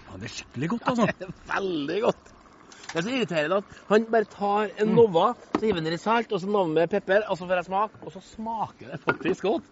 Ja, 0.03 0.18
det 0.20 0.27
er 0.30 0.34
skikkelig 0.36 0.70
godt, 0.75 0.88
altså. 0.92 1.08
Det 1.20 1.27
er 1.27 1.38
veldig 1.56 2.01
godt. 2.03 2.34
Det 2.94 3.00
er 3.00 3.06
så 3.08 3.13
irriterende 3.13 3.58
at 3.63 3.77
han 3.89 4.03
bare 4.13 4.30
tar 4.30 4.74
en 4.84 4.92
Nova, 4.94 5.32
så 5.56 5.63
hiver 5.65 5.82
han 5.82 5.96
i 5.96 5.98
salt, 5.98 6.32
og 6.32 6.42
så 6.44 6.50
navnet 6.50 6.75
med 6.77 6.92
pepper, 6.92 7.24
og 7.25 7.39
så 7.39 7.48
får 7.50 7.62
jeg 7.62 7.65
smak, 7.72 7.96
og 8.06 8.13
så 8.13 8.22
smaker 8.27 8.92
det 8.92 9.00
faktisk 9.01 9.48
godt. 9.48 9.72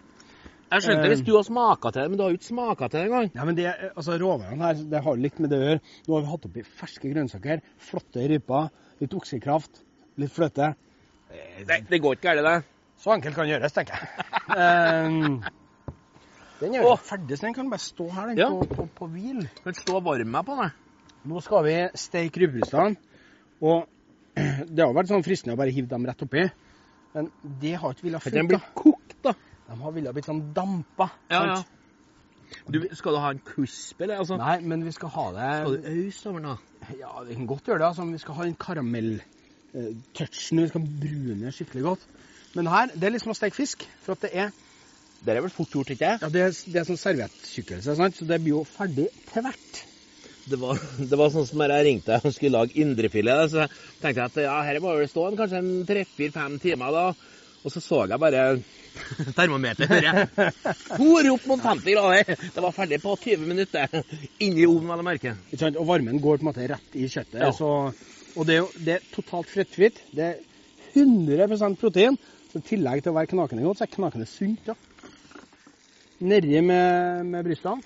Jeg 0.72 0.82
skjønte 0.82 1.04
Eh. 1.04 1.12
hvis 1.12 1.22
du 1.26 1.34
har 1.36 1.44
smaka 1.44 1.90
til 1.92 2.02
det, 2.02 2.10
men 2.10 2.18
du 2.18 2.22
har 2.24 2.30
jo 2.32 2.38
ikke 2.40 2.48
smaka 2.48 2.88
til 2.88 2.98
det 3.00 3.06
engang. 3.06 3.30
Ja, 3.34 3.44
men 3.44 3.56
det, 3.56 3.66
altså 3.96 4.16
Råvarene 4.18 4.64
her 4.64 4.74
det 4.90 5.02
har 5.04 5.16
litt 5.16 5.38
med 5.38 5.50
det 5.52 5.58
å 5.58 5.66
gjøre. 5.68 5.80
Nå 6.08 6.14
har 6.14 6.22
vi 6.22 6.30
hatt 6.32 6.46
oppi 6.48 6.62
ferske 6.64 7.12
grønnsaker, 7.12 7.60
flotte 7.76 8.24
ryper, 8.32 8.70
litt 9.04 9.14
oksekraft, 9.14 9.82
litt 10.16 10.32
fløte. 10.32 10.74
Det, 11.68 11.78
det 11.90 12.00
går 12.00 12.16
ikke 12.16 12.32
galt, 12.34 12.48
det. 12.48 12.56
Så 13.02 13.10
enkelt 13.16 13.34
kan 13.34 13.48
gjøres, 13.50 13.72
tenker 13.74 13.98
jeg. 13.98 14.06
um, 14.54 15.40
den 16.60 16.74
er 16.76 16.80
jo 16.84 16.92
Åh. 16.92 17.00
ferdig, 17.02 17.34
så 17.38 17.42
den 17.48 17.56
kan 17.56 17.70
bare 17.72 17.82
stå 17.82 18.06
her 18.14 18.26
den, 18.30 18.38
Ja. 18.38 18.46
på, 18.52 18.62
på, 18.70 18.84
på 19.00 19.06
hvil. 19.10 19.40
Kan 19.64 19.74
stå 19.74 19.96
og 19.98 20.04
varme 20.06 20.30
meg 20.30 20.44
på 20.46 20.54
den. 20.60 20.70
Nå 21.30 21.36
skal 21.42 21.64
vi 21.66 21.74
steke 21.98 22.40
rypebrystene. 22.44 22.94
Og 23.62 23.78
det 24.74 24.82
har 24.84 24.94
vært 24.94 25.10
sånn 25.10 25.24
fristende 25.26 25.54
å 25.56 25.60
bare 25.60 25.74
hive 25.74 25.88
dem 25.90 26.06
rett 26.08 26.22
oppi. 26.24 26.44
Men 27.12 27.24
det 27.60 27.74
har 27.82 27.90
ikke 27.92 28.06
villet 28.06 28.22
funke. 28.24 28.38
den 28.38 28.48
blir 28.48 28.62
kokt, 28.78 29.18
da. 29.26 29.32
De 29.68 29.72
har 29.82 29.92
villet 29.98 30.14
blitt 30.16 30.28
sånn 30.30 30.44
dampa. 30.56 31.06
Ja, 31.30 31.42
sant? 31.42 31.66
ja. 31.66 31.70
Du, 32.68 32.76
skal 32.92 33.14
du 33.16 33.18
ha 33.22 33.30
en 33.32 33.38
kusp, 33.48 34.00
eller? 34.04 34.18
Altså, 34.20 34.36
Nei, 34.36 34.58
men 34.68 34.82
vi 34.84 34.90
skal 34.92 35.08
ha 35.14 35.22
det 35.32 35.46
skal 35.62 35.72
du 35.72 35.78
øse 35.88 36.28
over 36.28 36.40
den, 36.44 36.50
da? 36.52 36.56
Ja, 37.00 37.12
vi 37.24 37.32
kan 37.38 37.46
godt 37.48 37.64
gjøre 37.70 37.80
det. 37.80 37.86
Altså, 37.88 38.04
vi 38.10 38.18
skal 38.20 38.36
ha 38.38 38.44
en 38.46 38.58
karamell-touchen. 38.60 40.60
Vi 40.60 40.66
skal 40.68 40.84
brune 41.00 41.52
skikkelig 41.56 41.84
godt. 41.86 42.04
Men 42.56 42.68
her, 42.72 42.92
det 42.94 43.08
er 43.08 43.14
liksom 43.16 43.32
å 43.32 43.38
steke 43.38 43.56
fisk. 43.56 43.86
For 44.04 44.16
at 44.16 44.26
det 44.26 44.32
er, 44.44 44.52
Det 45.22 45.36
er 45.36 45.44
vel 45.44 45.54
fort 45.54 45.70
gjort, 45.70 45.92
ikke 45.94 46.16
ja, 46.18 46.28
det 46.34 46.40
er, 46.42 46.54
det 46.74 46.80
er 46.80 46.86
sånn 46.88 46.98
servietttykkelse, 46.98 47.94
sant? 47.94 48.16
så 48.18 48.26
det 48.26 48.40
blir 48.42 48.56
jo 48.56 48.64
ferdig 48.66 49.06
tvert. 49.28 49.82
Det 50.50 50.58
var, 50.58 50.80
det 51.10 51.18
var 51.18 51.30
sånn 51.30 51.46
som 51.46 51.62
da 51.62 51.68
jeg 51.76 51.86
ringte 51.86 52.18
og 52.18 52.34
skulle 52.34 52.58
lage 52.58 52.78
indrefilet. 52.82 53.52
Så 53.52 53.68
tenkte 54.02 54.18
jeg 54.18 54.24
at 54.26 54.40
ja, 54.48 54.56
her 54.66 54.80
må 54.82 54.96
vel 54.98 55.10
stå 55.10 55.28
en, 55.28 55.38
kanskje 55.38 55.62
en 55.62 55.70
tre-fire-fem 55.88 56.58
timer. 56.62 56.96
da. 56.96 57.04
Og 57.62 57.70
så 57.70 57.78
så 57.78 58.00
jeg 58.10 58.18
bare 58.18 58.46
termometeret. 59.38 60.32
For 60.96 61.28
opp 61.30 61.44
mot 61.48 61.62
50 61.62 61.94
grader. 61.94 62.34
Det 62.42 62.64
var 62.64 62.74
ferdig 62.74 62.98
på 63.04 63.14
20 63.22 63.46
minutter. 63.46 64.00
Inni 64.42 64.66
ovnen, 64.66 64.90
vel 64.90 65.04
å 65.04 65.06
merke. 65.06 65.36
Og 65.70 65.86
varmen 65.88 66.18
går 66.22 66.40
på 66.40 66.42
en 66.42 66.50
måte 66.50 66.66
rett 66.74 66.98
i 66.98 67.06
kjøttet. 67.06 67.38
Ja. 67.44 67.52
Så, 67.54 67.70
og 68.34 68.48
det 68.48 68.58
er 68.58 68.64
jo 68.64 68.70
det 68.82 68.98
er 68.98 69.06
totalt 69.14 69.50
frittfritt. 69.52 70.02
Det 70.10 70.32
er 70.32 70.42
100% 70.98 71.78
protein. 71.80 72.18
Så 72.52 72.60
i 72.60 72.66
tillegg 72.68 73.02
til 73.04 73.12
å 73.12 73.16
være 73.16 73.30
knakende 73.32 73.64
godt, 73.64 73.80
så 73.80 73.86
er 73.86 73.92
knakende 73.94 74.26
sunt. 74.28 74.66
Ja. 74.68 74.74
Nedi 76.22 76.60
med, 76.62 77.24
med 77.32 77.46
brystene. 77.48 77.80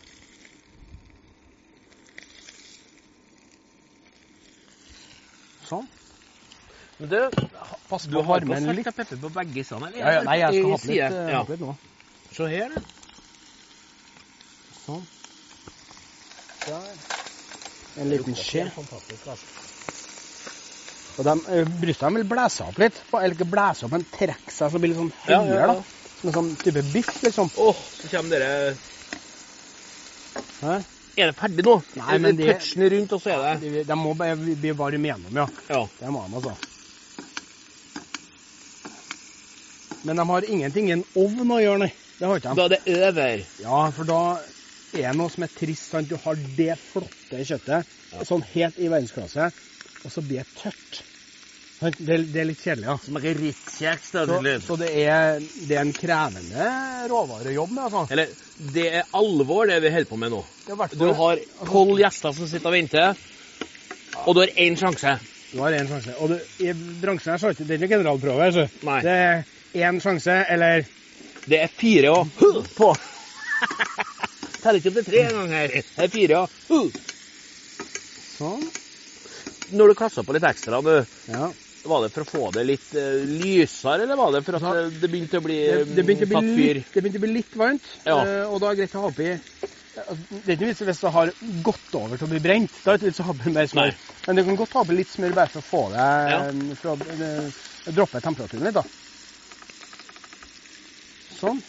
Sånn. 5.66 5.86
Men 7.00 7.10
du, 7.10 7.16
Pass 7.90 8.06
du 8.08 8.16
på 8.16 8.22
har 8.28 8.46
med 8.48 8.68
litt. 8.78 8.88
pepper 8.96 9.18
på 9.20 9.30
begge 9.34 9.64
sidene? 9.66 9.90
eller? 9.90 10.00
Ja, 10.00 10.12
ja, 10.16 10.22
nei, 10.26 10.36
jeg 10.40 10.60
skal 10.60 10.70
ha 10.70 10.78
på 10.78 10.90
litt, 10.90 11.18
Ja. 11.34 11.42
litt 11.50 11.64
nå. 11.64 11.74
Se 12.36 12.48
her, 12.52 12.72
du. 12.72 12.80
Sånn. 14.86 15.04
Der. 16.66 17.04
En 18.02 18.10
liten 18.12 18.36
skje. 18.38 18.66
Fantastisk, 18.76 19.26
altså. 19.34 19.75
Og 21.16 21.24
de, 21.24 21.34
eh, 21.48 21.68
brystene 21.80 22.18
vil 22.20 22.28
blæse 22.28 22.64
opp 22.66 22.78
litt. 22.82 22.98
Eller 23.12 23.34
ikke 23.36 23.48
blæse 23.48 23.86
opp, 23.86 23.92
men 23.92 24.04
trekke 24.12 24.52
seg 24.52 24.68
så 24.68 24.76
det 24.76 24.82
blir 24.84 24.92
litt 24.92 25.00
sånn 25.00 25.14
høyere. 25.24 25.54
ja, 25.54 25.60
ja. 25.60 25.66
da. 25.72 25.82
Som 26.16 26.28
en 26.30 26.36
sånn 26.36 26.50
type 26.64 26.82
biff, 26.92 27.22
liksom. 27.22 27.50
Åh, 27.56 27.80
så 28.00 28.08
kommer 28.12 28.38
dere 28.38 28.76
Hæ? 30.60 30.76
Er 31.16 31.30
det 31.30 31.36
ferdig 31.36 31.64
nå? 31.64 31.74
Nei, 31.96 32.18
men 32.18 32.36
det- 32.36 32.58
Touchen 32.60 32.82
rundt, 32.92 33.12
og 33.12 33.20
så 33.22 33.30
er 33.32 33.58
det 33.60 33.72
De, 33.72 33.84
de 33.84 33.94
må 33.96 34.14
bare 34.16 34.36
bli 34.36 34.72
varme 34.72 35.08
gjennom, 35.08 35.36
ja. 35.36 35.46
Ja. 35.68 35.86
Det 36.00 36.12
må 36.12 36.24
de, 36.26 36.34
altså. 36.36 36.56
Men 40.04 40.16
de 40.16 40.28
har 40.28 40.44
ingenting 40.44 40.88
i 40.88 40.92
en 40.92 41.04
ovn 41.16 41.50
å 41.50 41.60
gjøre, 41.62 41.78
nei. 41.86 41.92
Det 42.18 42.28
har 42.28 42.36
ikke 42.40 42.52
de. 42.54 42.56
Da 42.56 42.64
er 42.64 42.68
det 42.68 43.08
over. 43.08 43.46
Ja, 43.58 43.90
for 43.96 44.04
da 44.08 44.20
er 44.94 45.08
det 45.10 45.16
noe 45.18 45.32
som 45.32 45.42
er 45.44 45.48
trist. 45.48 45.90
sant? 45.90 46.08
Du 46.08 46.16
har 46.16 46.36
det 46.56 46.76
flotte 46.78 47.40
kjøttet, 47.42 47.88
sånn 48.24 48.44
helt 48.54 48.78
i 48.78 48.88
verdensklasse, 48.88 49.50
og 50.06 50.12
så 50.14 50.22
blir 50.22 50.42
det 50.44 50.62
tørt. 50.62 51.02
Det, 51.76 52.16
det 52.32 52.40
er 52.40 52.46
litt 52.48 52.62
kjedelig, 52.64 52.86
ja. 52.88 52.94
Som 53.04 53.18
rittkjeks, 53.20 54.12
da. 54.14 54.22
Så, 54.30 54.52
så 54.64 54.76
det, 54.80 54.88
er, 55.02 55.42
det 55.68 55.76
er 55.76 55.82
en 55.82 55.92
krevende 55.92 56.68
råvare 57.10 57.50
å 57.50 57.56
jobbe 57.58 57.76
med, 57.76 57.82
altså. 57.84 58.04
Eller, 58.14 58.30
det 58.72 58.86
er 59.02 59.10
alvor, 59.18 59.66
det 59.68 59.82
vi 59.84 59.92
holder 59.92 60.08
på 60.08 60.20
med 60.22 60.32
nå. 60.32 60.40
Du 60.96 61.04
har 61.18 61.42
tolv 61.68 62.00
gjester 62.00 62.36
som 62.38 62.48
sitter 62.48 62.70
og 62.70 62.76
venter, 62.78 63.26
og 64.24 64.38
du 64.38 64.40
har 64.40 64.54
én 64.64 64.78
sjanse. 64.80 65.18
Du 65.50 65.60
har 65.60 65.76
én 65.76 65.90
sjanse. 65.90 66.16
Og 66.24 66.32
du, 66.32 66.38
i 66.64 66.72
bransjen 67.02 67.34
her 67.34 67.42
så 67.42 67.50
er 67.50 67.58
det 67.58 67.66
ikke- 67.76 67.90
er 67.90 67.92
generalprøve. 67.98 68.48
Så. 68.56 68.66
Nei. 68.88 69.02
Det 69.04 69.18
er 69.26 69.44
én 69.90 70.00
sjanse, 70.00 70.38
eller 70.48 70.86
Det 71.46 71.60
er 71.62 71.68
fire 71.70 72.10
og 72.10 72.26
huh 72.40 72.64
på. 72.74 72.88
Teller 74.62 74.80
ikke 74.80 74.90
opp 74.90 74.96
til 74.98 75.04
tre 75.06 75.20
engang 75.28 75.52
her. 75.54 75.68
Det 75.68 76.08
er 76.08 76.10
fire 76.10 76.40
og 76.40 76.50
huh. 76.72 76.90
sånn. 78.40 78.64
Når 79.70 79.88
du 79.88 79.94
kassa 79.98 80.22
på 80.26 80.34
litt 80.36 80.44
ekstra, 80.46 80.80
du, 80.82 81.06
Ja. 81.32 81.52
var 81.86 82.02
det 82.02 82.12
for 82.14 82.22
å 82.22 82.30
få 82.30 82.50
det 82.54 82.64
litt 82.66 82.94
uh, 82.94 83.22
lysere, 83.26 84.02
eller 84.06 84.16
var 84.18 84.32
det 84.34 84.44
for 84.46 84.58
at 84.58 84.66
eh, 84.74 84.90
det 85.00 85.10
begynte 85.10 85.38
å 85.38 85.44
bli 85.44 85.58
Det, 85.66 85.84
det, 85.94 86.04
begynte 86.06 86.26
å 86.26 86.32
tatt 86.34 86.46
bli 86.46 86.56
fyr? 86.56 86.74
litt, 86.80 86.92
det 86.94 87.02
begynte 87.02 87.20
å 87.20 87.24
bli 87.26 87.32
litt 87.36 87.56
varmt, 87.58 87.90
Ja. 88.06 88.16
uh, 88.22 88.52
og 88.52 88.60
da 88.62 88.70
er 88.70 88.74
det 88.74 88.80
greit 88.84 88.96
å 88.98 89.02
ha 89.04 89.10
oppi 89.12 89.28
altså, 89.32 90.16
Det 90.30 90.50
er 90.50 90.56
ikke 90.58 90.70
vits 90.70 90.82
hvis 90.90 91.00
det 91.04 91.12
har 91.14 91.32
gått 91.70 91.94
over 91.98 92.16
til 92.18 92.26
å 92.26 92.32
bli 92.34 92.40
brent. 92.44 92.74
Da 92.84 92.92
er 92.92 92.98
det 92.98 93.00
ikke 93.06 93.10
vits 93.12 93.22
å 93.22 93.28
ha 93.28 93.34
oppi 93.36 93.54
mer 93.54 93.70
smør. 93.70 93.92
Nei. 93.94 94.18
Men 94.26 94.36
du 94.36 94.44
kan 94.50 94.58
godt 94.62 94.74
ha 94.76 94.82
oppi 94.84 94.98
litt 94.98 95.12
smør 95.14 95.34
bare 95.38 95.52
for 95.54 95.62
å 95.62 95.68
få 95.70 95.82
det 95.94 96.08
Ja. 96.30 96.40
eh, 96.50 96.74
for 96.82 96.92
å 96.92 96.96
uh, 96.98 97.94
droppe 97.96 98.20
temperaturen 98.26 98.66
litt, 98.66 98.74
da. 98.76 98.84
Sånn. 101.38 101.62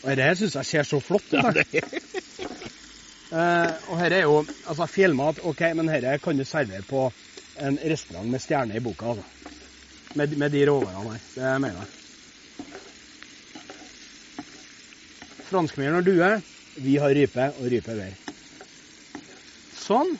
Og 0.00 0.16
det 0.16 0.24
her 0.24 0.34
syns 0.38 0.54
jeg 0.56 0.64
ser 0.64 0.86
så 0.88 1.00
flott 1.04 1.26
ut. 1.34 1.42
da. 1.44 1.50
Eh, 1.72 2.00
og 3.30 3.98
her 4.00 4.12
er 4.16 4.24
jo 4.26 4.40
altså 4.66 4.86
fjellmat, 4.90 5.38
OK, 5.46 5.60
men 5.78 5.90
dette 5.90 6.16
kan 6.22 6.38
du 6.38 6.44
servere 6.44 6.82
på 6.82 7.04
en 7.60 7.78
restaurant 7.78 8.30
med 8.30 8.42
stjerne 8.42 8.76
i 8.76 8.82
boka, 8.82 9.12
altså. 9.12 9.24
Med, 10.18 10.34
med 10.38 10.50
de 10.50 10.64
råvarene 10.66 11.12
her. 11.12 11.20
Det 11.36 11.60
mener 11.62 11.84
jeg. 11.84 11.88
Franskmeieren 15.50 16.00
og 16.00 16.06
due, 16.06 16.30
vi 16.82 16.96
har 17.02 17.14
rype, 17.14 17.46
og 17.54 17.70
rype 17.70 17.94
er 17.94 18.00
bedre. 18.00 18.16
Sånn. 19.74 20.16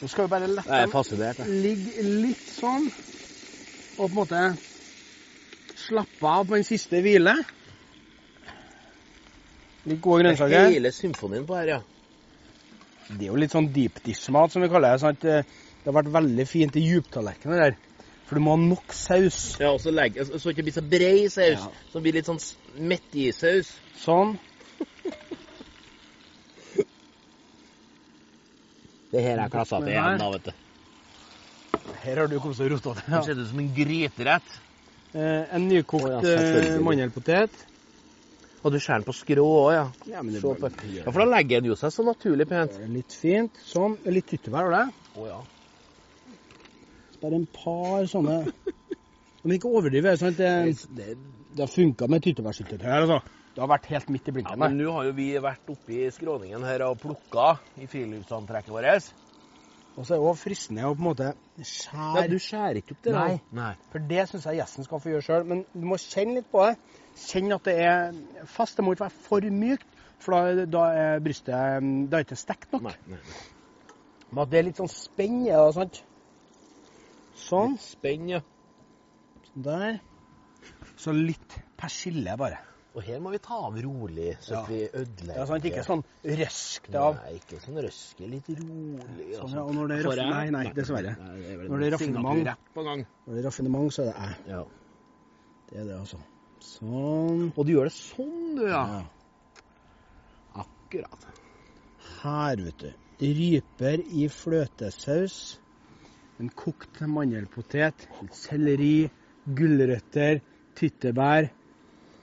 Nå 0.00 0.08
skal 0.08 0.26
vi 0.26 0.32
bare 0.32 0.48
lette 0.48 0.68
jeg. 0.72 0.90
ligge 1.64 2.04
litt 2.04 2.52
sånn, 2.52 2.86
og 3.96 4.04
på 4.04 4.10
en 4.10 4.18
måte 4.20 4.44
slappe 5.76 6.28
av 6.28 6.46
på 6.48 6.56
den 6.56 6.64
siste 6.68 7.00
hvile. 7.04 7.34
Litt 9.90 10.00
gode 10.04 10.22
grønnsaker. 10.24 10.70
Hele 10.70 10.92
symfonien 10.94 11.46
på 11.48 11.56
her, 11.58 11.74
ja. 11.76 11.80
Det 13.10 13.24
er 13.26 13.30
jo 13.32 13.38
litt 13.42 13.50
sånn 13.54 13.68
deep 13.74 13.98
dish-mat, 14.06 14.52
som 14.54 14.62
vi 14.62 14.68
kaller 14.70 14.94
det. 14.94 15.00
sant? 15.02 15.20
Det 15.24 15.86
har 15.88 15.96
vært 15.96 16.12
veldig 16.14 16.46
fint 16.46 16.76
i 16.78 16.84
djuptallerkener 16.86 17.64
der. 17.64 17.78
For 18.28 18.38
du 18.38 18.44
må 18.46 18.52
ha 18.54 18.60
nok 18.62 18.92
saus. 18.94 19.56
Ja, 19.58 19.72
og 19.74 19.80
så 19.82 19.90
legge, 19.90 20.22
så 20.28 20.38
så 20.38 20.52
ikke 20.52 20.62
blir 20.68 20.76
så 20.76 20.84
brei 20.86 21.24
saus, 21.26 21.58
Ja. 21.58 21.70
som 21.90 22.02
blir 22.04 22.14
litt 22.14 22.28
sånn 22.30 22.38
mettisaus. 22.78 23.72
Sånn. 23.98 24.36
Det 29.10 29.22
her 29.24 29.40
er 29.42 29.48
klassa 29.50 29.80
til 29.82 29.90
igjen, 29.90 30.20
da, 30.20 30.28
vet 30.30 30.44
du. 30.46 30.52
Her 32.04 32.16
har 32.22 32.28
du 32.30 32.36
kommet 32.38 32.60
og 32.62 32.70
rota 32.70 32.92
Det 32.94 33.02
det. 33.10 33.24
ser 33.26 33.40
ut 33.40 33.48
som 33.48 33.58
en 33.58 33.72
gryterett. 33.74 34.52
Eh, 35.12 35.54
en 35.56 35.66
nykokt 35.68 36.04
oh, 36.06 36.10
ja, 36.12 36.20
eh, 36.22 36.78
mandelpotet. 36.86 37.50
Og 38.60 38.72
du 38.74 38.76
skjærer 38.76 39.00
den 39.00 39.08
på 39.08 39.14
skrå 39.16 39.44
òg, 39.46 39.70
ja. 39.72 39.84
Ja, 40.10 40.22
men 40.22 40.34
det 40.34 40.42
Se 40.42 40.48
på. 40.48 40.60
bare- 40.60 40.90
Ja, 40.92 41.04
for 41.10 41.20
da 41.24 41.30
legger 41.30 41.60
den 41.62 41.70
jo 41.70 41.76
seg 41.80 41.90
så 41.94 42.04
naturlig 42.04 42.46
pent. 42.48 42.76
Litt 42.92 43.12
fint. 43.12 43.52
Sånn. 43.64 43.96
Litt 44.04 44.26
tyttebær, 44.26 44.68
har 44.68 44.70
det. 44.70 44.94
Oh, 45.16 45.26
ja. 45.26 45.40
Bare 47.22 47.34
en 47.36 47.46
par 47.46 48.04
sånne 48.08 48.52
Men 49.44 49.56
ikke 49.56 49.70
overdrive. 49.72 50.16
sant? 50.18 50.36
Det, 50.36 50.76
Det, 50.94 51.16
det 51.54 51.58
har 51.64 51.66
funka 51.72 52.08
med 52.08 52.22
tyttebærsyltetøy 52.22 52.84
her, 52.84 53.06
altså. 53.06 53.22
Det 53.54 53.60
har 53.64 53.68
vært 53.78 53.86
helt 53.90 54.10
midt 54.10 54.28
i 54.28 54.32
ja, 54.44 54.54
men 54.56 54.76
nå 54.78 54.92
har 54.92 55.04
jo 55.08 55.12
vi 55.12 55.32
vært 55.42 55.66
oppe 55.72 55.88
i 55.90 56.10
skråningen 56.14 56.62
her 56.62 56.82
og 56.86 57.00
plukka 57.00 57.58
i 57.80 57.86
friluftsantrekket 57.90 58.70
vårt. 58.70 59.08
Og 60.00 60.06
så 60.08 60.14
er 60.14 60.20
det 60.22 60.28
òg 60.30 60.38
fristende 60.40 60.86
å 60.88 60.94
på 60.96 61.02
en 61.02 61.06
måte 61.10 61.26
Ja, 61.28 61.64
skjære 61.68 62.28
du 62.32 62.38
skjærer 62.40 62.78
ikke 62.80 62.94
opp 62.96 63.02
det. 63.04 63.12
Nei. 63.12 63.34
Nei. 63.52 63.72
For 63.92 64.06
det 64.08 64.22
syns 64.30 64.46
jeg 64.48 64.56
gjesten 64.56 64.86
skal 64.86 65.02
få 65.04 65.10
gjøre 65.12 65.26
sjøl. 65.26 65.44
Men 65.50 65.60
du 65.74 65.84
må 65.90 65.98
kjenne 66.00 66.38
litt 66.38 66.48
på 66.48 66.62
det. 66.64 67.00
Kjenn 67.26 67.52
at 67.52 67.68
det 67.68 67.74
er 67.84 68.14
fast. 68.48 68.78
Det 68.78 68.86
må 68.86 68.94
ikke 68.96 69.04
være 69.10 69.24
for 69.26 69.48
mykt, 69.60 69.98
for 70.24 70.36
da, 70.36 70.64
da 70.72 70.86
er 71.02 71.24
brystet 71.24 71.82
mm, 71.84 72.06
da 72.08 72.16
er 72.16 72.24
ikke 72.24 72.40
stekt 72.40 72.72
nok. 72.72 72.88
Nei, 72.88 72.96
nei. 73.12 73.20
Men 74.30 74.42
at 74.46 74.54
det 74.54 74.60
er 74.62 74.66
litt 74.70 74.80
sånn 74.80 74.92
spenn 74.94 75.42
i 75.42 75.50
det. 75.50 75.60
sant? 75.76 76.00
Sånn. 77.44 77.76
Litt 77.76 77.84
Spenn, 77.90 78.28
ja. 78.30 78.40
Der. 79.68 80.00
Så 81.00 81.12
litt 81.16 81.60
persille, 81.80 82.40
bare. 82.40 82.69
Og 82.90 83.04
her 83.06 83.20
må 83.22 83.30
vi 83.30 83.38
ta 83.38 83.54
av 83.54 83.76
rolig, 83.78 84.32
så 84.42 84.54
Ja. 84.56 84.64
vi 84.66 84.78
ødelegger 84.88 85.36
Ja, 85.36 85.44
sant? 85.46 85.64
Ikke 85.64 85.84
sånn 85.86 86.02
røsk 86.24 86.88
det 86.90 86.98
av. 86.98 87.14
Nei, 87.22 87.34
ikke 87.38 87.60
sånn 87.62 87.78
røske. 87.84 88.26
Litt 88.30 88.48
rolig. 88.48 89.36
Sånn, 89.36 89.52
ja, 89.54 89.62
og 89.62 89.74
når 89.74 89.88
det 89.88 89.98
er 89.98 90.08
raff- 90.08 90.30
nei, 90.30 90.50
nei, 90.50 90.64
dessverre. 90.74 91.12
Nei, 91.18 91.36
det 91.36 91.50
er 91.52 91.68
Når 91.68 91.78
det 91.78 91.86
er 91.86 91.90
raffinement. 91.92 92.44
Når 92.74 93.34
det 93.34 93.38
er 93.38 93.46
raffinement, 93.46 93.92
så 93.94 94.02
er 94.02 94.06
det 94.06 94.16
æ. 94.16 94.50
Ja. 94.50 94.64
Det 95.70 95.78
er 95.78 95.84
det, 95.84 96.00
altså. 96.00 96.18
Sånn. 96.60 97.52
Og 97.56 97.66
du 97.66 97.72
gjør 97.72 97.84
det 97.84 97.92
sånn, 97.92 98.56
du, 98.56 98.66
ja. 98.66 98.84
Ja. 98.98 99.02
Akkurat. 100.56 101.26
Her, 102.22 102.56
vet 102.56 102.78
du. 102.78 102.92
Ryper 103.20 104.00
i 104.10 104.26
fløtesaus. 104.28 105.58
En 106.40 106.48
kokt 106.50 107.00
mandelpotet. 107.06 108.06
Selleri. 108.32 109.10
Gulrøtter. 109.46 110.40
Tyttebær. 110.74 111.50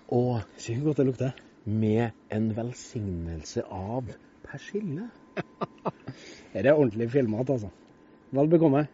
Og 0.08 0.42
Se 0.58 0.76
hvor 0.76 0.86
godt 0.86 0.98
det 0.98 1.06
lukter. 1.06 1.32
Med 1.66 2.10
en 2.32 2.56
velsignelse 2.56 3.64
av 3.72 4.08
persille. 4.48 5.10
Dette 6.54 6.68
er 6.70 6.74
ordentlig 6.74 7.12
fjellmat, 7.12 7.50
altså. 7.50 7.70
Vel 8.32 8.50
bekomme. 8.50 8.88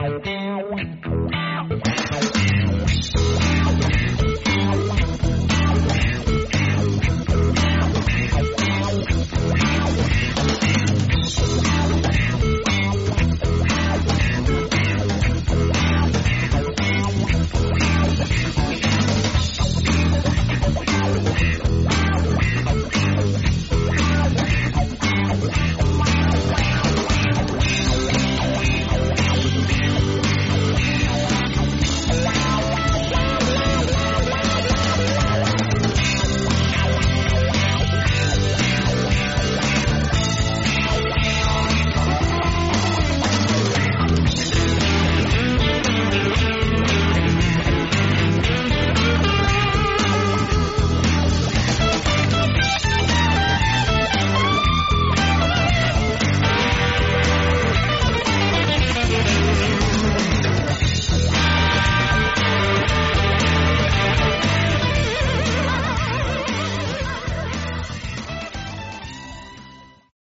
Thank 0.00 0.26
you. 0.26 0.39